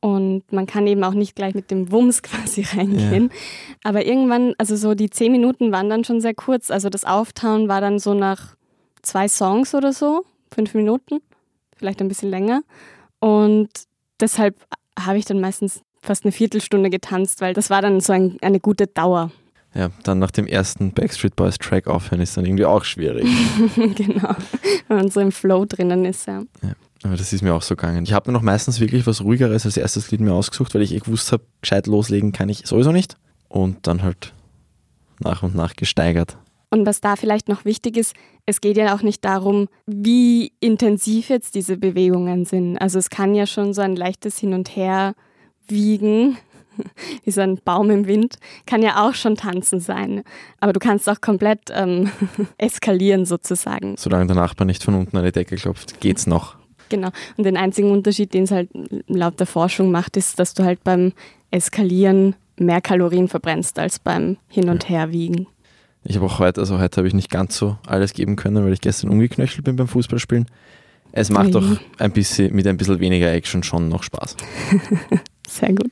Und 0.00 0.50
man 0.50 0.66
kann 0.66 0.86
eben 0.86 1.04
auch 1.04 1.12
nicht 1.12 1.36
gleich 1.36 1.54
mit 1.54 1.70
dem 1.70 1.92
Wumms 1.92 2.22
quasi 2.22 2.62
reingehen. 2.62 3.24
Ja. 3.24 3.34
Aber 3.84 4.04
irgendwann, 4.04 4.54
also 4.58 4.76
so 4.76 4.94
die 4.94 5.10
zehn 5.10 5.32
Minuten 5.32 5.72
waren 5.72 5.90
dann 5.90 6.04
schon 6.04 6.20
sehr 6.20 6.34
kurz. 6.34 6.70
Also 6.70 6.88
das 6.88 7.04
Auftauen 7.04 7.68
war 7.68 7.80
dann 7.80 7.98
so 7.98 8.14
nach 8.14 8.56
zwei 9.02 9.28
Songs 9.28 9.74
oder 9.74 9.92
so, 9.92 10.24
fünf 10.52 10.74
Minuten, 10.74 11.20
vielleicht 11.76 12.00
ein 12.00 12.08
bisschen 12.08 12.30
länger. 12.30 12.62
Und 13.18 13.68
deshalb 14.20 14.56
habe 14.98 15.18
ich 15.18 15.24
dann 15.24 15.40
meistens 15.40 15.82
fast 16.02 16.24
eine 16.24 16.32
Viertelstunde 16.32 16.90
getanzt, 16.90 17.40
weil 17.40 17.54
das 17.54 17.70
war 17.70 17.82
dann 17.82 18.00
so 18.00 18.12
ein, 18.12 18.38
eine 18.40 18.60
gute 18.60 18.86
Dauer. 18.86 19.30
Ja, 19.74 19.90
dann 20.02 20.18
nach 20.18 20.32
dem 20.32 20.46
ersten 20.46 20.92
Backstreet 20.92 21.36
Boys 21.36 21.56
Track 21.58 21.86
aufhören 21.86 22.20
ist 22.20 22.36
dann 22.36 22.44
irgendwie 22.44 22.64
auch 22.64 22.84
schwierig. 22.84 23.26
genau, 23.76 24.34
wenn 24.88 24.96
man 24.96 25.10
so 25.10 25.20
im 25.20 25.30
Flow 25.30 25.64
drinnen 25.64 26.04
ist, 26.04 26.26
ja. 26.26 26.42
ja. 26.62 26.72
Aber 27.02 27.16
das 27.16 27.32
ist 27.32 27.42
mir 27.42 27.54
auch 27.54 27.62
so 27.62 27.76
gegangen. 27.76 28.04
Ich 28.04 28.12
habe 28.12 28.30
mir 28.30 28.34
noch 28.34 28.42
meistens 28.42 28.78
wirklich 28.78 29.06
was 29.06 29.22
ruhigeres 29.22 29.64
als 29.64 29.76
erstes 29.76 30.10
Lied 30.10 30.20
mir 30.20 30.34
ausgesucht, 30.34 30.74
weil 30.74 30.82
ich 30.82 30.92
eh 30.92 30.98
gewusst 30.98 31.32
habe, 31.32 31.44
gescheit 31.62 31.86
loslegen 31.86 32.32
kann 32.32 32.48
ich 32.48 32.66
sowieso 32.66 32.92
nicht. 32.92 33.16
Und 33.48 33.86
dann 33.86 34.02
halt 34.02 34.32
nach 35.18 35.42
und 35.42 35.54
nach 35.54 35.76
gesteigert. 35.76 36.36
Und 36.70 36.86
was 36.86 37.00
da 37.00 37.16
vielleicht 37.16 37.48
noch 37.48 37.64
wichtig 37.64 37.96
ist, 37.96 38.14
es 38.46 38.60
geht 38.60 38.76
ja 38.76 38.94
auch 38.94 39.02
nicht 39.02 39.24
darum, 39.24 39.68
wie 39.86 40.52
intensiv 40.60 41.28
jetzt 41.28 41.54
diese 41.54 41.76
Bewegungen 41.76 42.44
sind. 42.44 42.78
Also 42.78 42.98
es 42.98 43.10
kann 43.10 43.34
ja 43.34 43.46
schon 43.46 43.74
so 43.74 43.82
ein 43.82 43.96
leichtes 43.96 44.38
Hin 44.38 44.54
und 44.54 44.76
Her 44.76 45.14
wiegen 45.66 46.36
wie 47.24 47.30
so 47.30 47.40
ein 47.40 47.58
Baum 47.64 47.90
im 47.90 48.06
Wind, 48.06 48.36
kann 48.66 48.82
ja 48.82 49.06
auch 49.06 49.14
schon 49.14 49.36
tanzen 49.36 49.80
sein. 49.80 50.22
Aber 50.60 50.72
du 50.72 50.80
kannst 50.80 51.08
auch 51.08 51.20
komplett 51.20 51.70
ähm, 51.72 52.10
eskalieren 52.58 53.24
sozusagen. 53.24 53.96
Solange 53.98 54.26
der 54.26 54.36
Nachbar 54.36 54.66
nicht 54.66 54.82
von 54.82 54.94
unten 54.94 55.16
an 55.16 55.24
die 55.24 55.32
Decke 55.32 55.56
klopft, 55.56 56.00
geht's 56.00 56.26
noch. 56.26 56.59
Genau. 56.90 57.08
Und 57.38 57.44
den 57.44 57.56
einzigen 57.56 57.90
Unterschied, 57.90 58.34
den 58.34 58.44
es 58.44 58.50
halt 58.50 58.68
laut 59.06 59.40
der 59.40 59.46
Forschung 59.46 59.90
macht, 59.90 60.18
ist, 60.18 60.38
dass 60.38 60.52
du 60.52 60.64
halt 60.64 60.84
beim 60.84 61.12
Eskalieren 61.50 62.34
mehr 62.58 62.82
Kalorien 62.82 63.28
verbrennst 63.28 63.78
als 63.78 63.98
beim 63.98 64.36
Hin- 64.48 64.68
und 64.68 64.88
Herwiegen. 64.88 65.46
Ich 66.04 66.16
habe 66.16 66.26
auch 66.26 66.38
heute, 66.38 66.60
also 66.60 66.78
heute 66.78 66.98
habe 66.98 67.08
ich 67.08 67.14
nicht 67.14 67.30
ganz 67.30 67.56
so 67.56 67.78
alles 67.86 68.12
geben 68.12 68.36
können, 68.36 68.64
weil 68.64 68.72
ich 68.72 68.80
gestern 68.80 69.10
umgeknöchelt 69.10 69.64
bin 69.64 69.76
beim 69.76 69.88
Fußballspielen. 69.88 70.46
Es 71.12 71.30
macht 71.30 71.54
doch 71.54 71.64
ein 71.98 72.12
bisschen 72.12 72.54
mit 72.54 72.66
ein 72.66 72.76
bisschen 72.76 73.00
weniger 73.00 73.32
Action 73.32 73.62
schon 73.62 73.88
noch 73.88 74.02
Spaß. 74.02 74.36
Sehr 75.48 75.72
gut. 75.72 75.90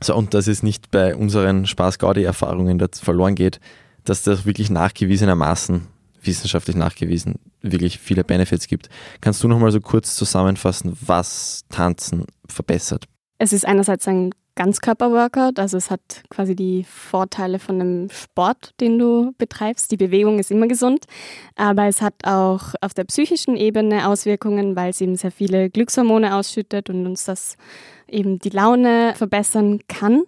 So, 0.00 0.16
und 0.16 0.34
dass 0.34 0.46
es 0.46 0.62
nicht 0.62 0.90
bei 0.90 1.14
unseren 1.14 1.66
Spaß-Gaudi-Erfahrungen 1.66 2.82
verloren 2.92 3.34
geht, 3.34 3.60
dass 4.04 4.22
das 4.22 4.46
wirklich 4.46 4.70
nachgewiesenermaßen, 4.70 5.86
wissenschaftlich 6.22 6.76
nachgewiesen, 6.76 7.36
wirklich 7.62 7.98
viele 7.98 8.24
Benefits 8.24 8.66
gibt. 8.66 8.88
Kannst 9.20 9.42
du 9.42 9.48
nochmal 9.48 9.72
so 9.72 9.80
kurz 9.80 10.14
zusammenfassen, 10.16 10.96
was 11.00 11.64
Tanzen 11.68 12.26
verbessert? 12.46 13.06
Es 13.38 13.52
ist 13.52 13.66
einerseits 13.66 14.06
ein 14.06 14.30
Ganzkörper-Workout, 14.54 15.58
also 15.58 15.78
es 15.78 15.90
hat 15.90 16.22
quasi 16.28 16.54
die 16.54 16.84
Vorteile 16.84 17.58
von 17.58 17.80
einem 17.80 18.10
Sport, 18.10 18.72
den 18.80 18.98
du 18.98 19.32
betreibst. 19.38 19.90
Die 19.90 19.96
Bewegung 19.96 20.38
ist 20.38 20.50
immer 20.50 20.68
gesund, 20.68 21.06
aber 21.56 21.86
es 21.86 22.02
hat 22.02 22.14
auch 22.24 22.74
auf 22.82 22.92
der 22.92 23.04
psychischen 23.04 23.56
Ebene 23.56 24.06
Auswirkungen, 24.08 24.76
weil 24.76 24.90
es 24.90 25.00
eben 25.00 25.16
sehr 25.16 25.30
viele 25.30 25.70
Glückshormone 25.70 26.36
ausschüttet 26.36 26.90
und 26.90 27.06
uns 27.06 27.24
das 27.24 27.56
eben 28.08 28.38
die 28.38 28.50
Laune 28.50 29.14
verbessern 29.16 29.80
kann 29.88 30.22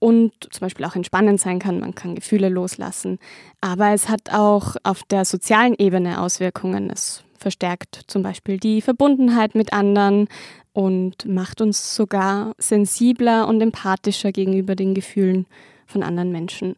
und 0.00 0.32
zum 0.50 0.60
Beispiel 0.60 0.84
auch 0.86 0.96
entspannend 0.96 1.40
sein 1.40 1.60
kann. 1.60 1.78
Man 1.78 1.94
kann 1.94 2.16
Gefühle 2.16 2.48
loslassen. 2.48 3.20
Aber 3.60 3.90
es 3.90 4.08
hat 4.08 4.32
auch 4.32 4.74
auf 4.82 5.04
der 5.04 5.24
sozialen 5.24 5.74
Ebene 5.78 6.20
Auswirkungen. 6.20 6.90
Es 6.90 7.22
verstärkt 7.38 8.00
zum 8.08 8.22
Beispiel 8.22 8.58
die 8.58 8.80
Verbundenheit 8.82 9.54
mit 9.54 9.72
anderen 9.72 10.26
und 10.72 11.26
macht 11.26 11.60
uns 11.60 11.94
sogar 11.94 12.54
sensibler 12.58 13.46
und 13.46 13.60
empathischer 13.60 14.32
gegenüber 14.32 14.74
den 14.74 14.94
Gefühlen 14.94 15.46
von 15.86 16.02
anderen 16.02 16.32
Menschen. 16.32 16.76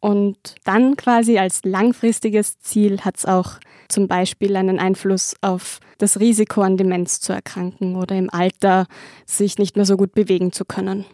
Und 0.00 0.54
dann 0.64 0.96
quasi 0.96 1.38
als 1.38 1.64
langfristiges 1.64 2.58
Ziel 2.60 3.00
hat 3.02 3.18
es 3.18 3.26
auch 3.26 3.58
zum 3.88 4.08
Beispiel 4.08 4.56
einen 4.56 4.78
Einfluss 4.78 5.34
auf 5.42 5.80
das 5.98 6.20
Risiko 6.20 6.62
an 6.62 6.76
Demenz 6.76 7.20
zu 7.20 7.32
erkranken 7.32 7.96
oder 7.96 8.16
im 8.16 8.30
Alter 8.30 8.86
sich 9.26 9.58
nicht 9.58 9.76
mehr 9.76 9.84
so 9.84 9.96
gut 9.96 10.14
bewegen 10.14 10.52
zu 10.52 10.64
können. 10.64 11.04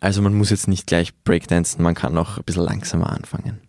Also 0.00 0.22
man 0.22 0.34
muss 0.34 0.50
jetzt 0.50 0.68
nicht 0.68 0.86
gleich 0.86 1.14
Breakdancen, 1.24 1.82
man 1.82 1.94
kann 1.94 2.16
auch 2.18 2.38
ein 2.38 2.44
bisschen 2.44 2.64
langsamer 2.64 3.10
anfangen. 3.10 3.60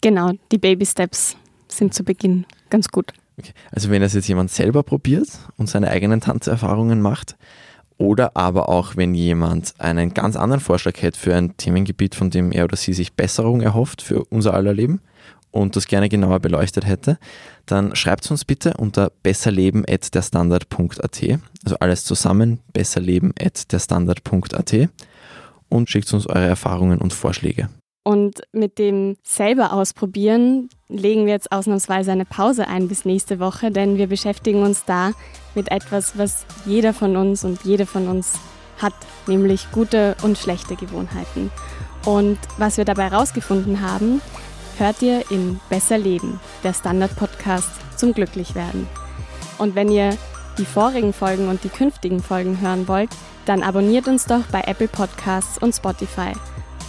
Genau, 0.00 0.32
die 0.52 0.58
Baby 0.58 0.86
Steps 0.86 1.36
sind 1.68 1.94
zu 1.94 2.04
Beginn 2.04 2.46
ganz 2.70 2.88
gut. 2.88 3.12
Okay. 3.38 3.52
Also 3.70 3.90
wenn 3.90 4.00
das 4.00 4.14
jetzt 4.14 4.28
jemand 4.28 4.50
selber 4.50 4.82
probiert 4.82 5.28
und 5.56 5.68
seine 5.68 5.90
eigenen 5.90 6.20
Tanzerfahrungen 6.20 7.00
macht, 7.00 7.36
oder 7.98 8.32
aber 8.34 8.68
auch 8.68 8.96
wenn 8.96 9.14
jemand 9.14 9.72
einen 9.78 10.12
ganz 10.12 10.36
anderen 10.36 10.60
Vorschlag 10.60 11.00
hätte 11.00 11.18
für 11.18 11.34
ein 11.34 11.56
Themengebiet, 11.56 12.14
von 12.14 12.28
dem 12.30 12.52
er 12.52 12.64
oder 12.64 12.76
sie 12.76 12.92
sich 12.92 13.14
Besserung 13.14 13.62
erhofft 13.62 14.02
für 14.02 14.22
unser 14.24 14.52
aller 14.54 14.74
Leben 14.74 15.00
und 15.50 15.76
das 15.76 15.86
gerne 15.86 16.10
genauer 16.10 16.40
beleuchtet 16.40 16.86
hätte, 16.86 17.18
dann 17.64 17.96
schreibt 17.96 18.24
es 18.24 18.30
uns 18.30 18.44
bitte 18.44 18.74
unter 18.74 19.10
besserleben.derstandard.at, 19.22 21.22
also 21.64 21.78
alles 21.78 22.04
zusammen, 22.04 22.60
besserleben.derstandard.at 22.74 24.90
und 25.68 25.90
schickt 25.90 26.12
uns 26.12 26.26
eure 26.26 26.46
Erfahrungen 26.46 26.98
und 26.98 27.12
Vorschläge. 27.12 27.68
Und 28.04 28.42
mit 28.52 28.78
dem 28.78 29.16
selber 29.24 29.72
ausprobieren 29.72 30.68
legen 30.88 31.26
wir 31.26 31.32
jetzt 31.32 31.50
ausnahmsweise 31.50 32.12
eine 32.12 32.24
Pause 32.24 32.68
ein 32.68 32.86
bis 32.86 33.04
nächste 33.04 33.40
Woche, 33.40 33.72
denn 33.72 33.98
wir 33.98 34.06
beschäftigen 34.06 34.62
uns 34.62 34.84
da 34.84 35.10
mit 35.56 35.72
etwas, 35.72 36.16
was 36.16 36.46
jeder 36.66 36.94
von 36.94 37.16
uns 37.16 37.44
und 37.44 37.64
jede 37.64 37.84
von 37.84 38.06
uns 38.06 38.38
hat, 38.80 38.94
nämlich 39.26 39.72
gute 39.72 40.16
und 40.22 40.38
schlechte 40.38 40.76
Gewohnheiten. 40.76 41.50
Und 42.04 42.38
was 42.58 42.76
wir 42.76 42.84
dabei 42.84 43.10
herausgefunden 43.10 43.80
haben, 43.80 44.20
hört 44.78 45.02
ihr 45.02 45.28
in 45.32 45.58
Besser 45.68 45.98
Leben, 45.98 46.38
der 46.62 46.74
Standard-Podcast 46.74 47.70
zum 47.96 48.12
Glücklichwerden. 48.12 48.86
Und 49.58 49.74
wenn 49.74 49.90
ihr 49.90 50.16
die 50.58 50.64
vorigen 50.64 51.12
Folgen 51.12 51.48
und 51.48 51.64
die 51.64 51.70
künftigen 51.70 52.22
Folgen 52.22 52.60
hören 52.60 52.86
wollt, 52.86 53.10
dann 53.46 53.62
abonniert 53.62 54.08
uns 54.08 54.26
doch 54.26 54.42
bei 54.52 54.62
Apple 54.66 54.88
Podcasts 54.88 55.56
und 55.56 55.74
Spotify 55.74 56.32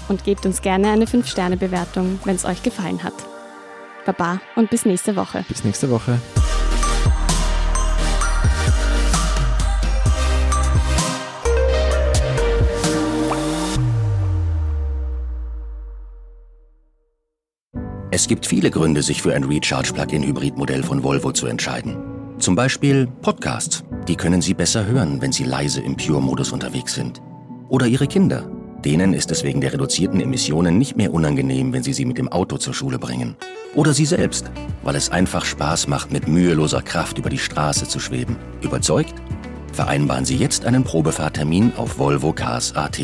und 0.09 0.23
gebt 0.23 0.45
uns 0.45 0.61
gerne 0.61 0.89
eine 0.89 1.05
5-Sterne-Bewertung, 1.05 2.19
wenn 2.25 2.35
es 2.35 2.45
euch 2.45 2.63
gefallen 2.63 3.03
hat. 3.03 3.13
Baba 4.05 4.41
und 4.55 4.69
bis 4.69 4.85
nächste 4.85 5.15
Woche. 5.15 5.45
Bis 5.47 5.63
nächste 5.63 5.89
Woche. 5.89 6.19
Es 18.09 18.27
gibt 18.27 18.47
viele 18.47 18.71
Gründe, 18.71 19.03
sich 19.03 19.21
für 19.21 19.35
ein 19.35 19.43
Recharge-Plug-in-Hybrid-Modell 19.43 20.81
von 20.81 21.03
Volvo 21.03 21.33
zu 21.33 21.45
entscheiden. 21.45 21.97
Zum 22.39 22.55
Beispiel 22.55 23.07
Podcasts. 23.21 23.83
Die 24.07 24.15
können 24.15 24.41
Sie 24.41 24.53
besser 24.53 24.85
hören, 24.85 25.21
wenn 25.21 25.31
Sie 25.33 25.43
leise 25.43 25.81
im 25.81 25.97
Pure-Modus 25.97 26.51
unterwegs 26.53 26.93
sind. 26.93 27.21
Oder 27.67 27.87
Ihre 27.87 28.07
Kinder. 28.07 28.49
Denen 28.85 29.13
ist 29.13 29.31
es 29.31 29.43
wegen 29.43 29.59
der 29.59 29.73
reduzierten 29.73 30.21
Emissionen 30.21 30.77
nicht 30.77 30.95
mehr 30.95 31.13
unangenehm, 31.13 31.73
wenn 31.73 31.83
Sie 31.83 31.93
sie 31.93 32.05
mit 32.05 32.17
dem 32.17 32.31
Auto 32.31 32.57
zur 32.57 32.73
Schule 32.73 32.99
bringen. 32.99 33.35
Oder 33.75 33.93
Sie 33.93 34.05
selbst, 34.05 34.49
weil 34.83 34.95
es 34.95 35.09
einfach 35.09 35.43
Spaß 35.43 35.87
macht, 35.87 36.11
mit 36.11 36.27
müheloser 36.27 36.81
Kraft 36.81 37.17
über 37.17 37.29
die 37.29 37.37
Straße 37.37 37.87
zu 37.87 37.99
schweben. 37.99 38.37
Überzeugt? 38.61 39.13
Vereinbaren 39.73 40.25
Sie 40.25 40.37
jetzt 40.37 40.65
einen 40.65 40.83
Probefahrtermin 40.83 41.73
auf 41.75 41.99
Volvo 41.99 42.31
Cars 42.31 42.75
AT. 42.75 43.01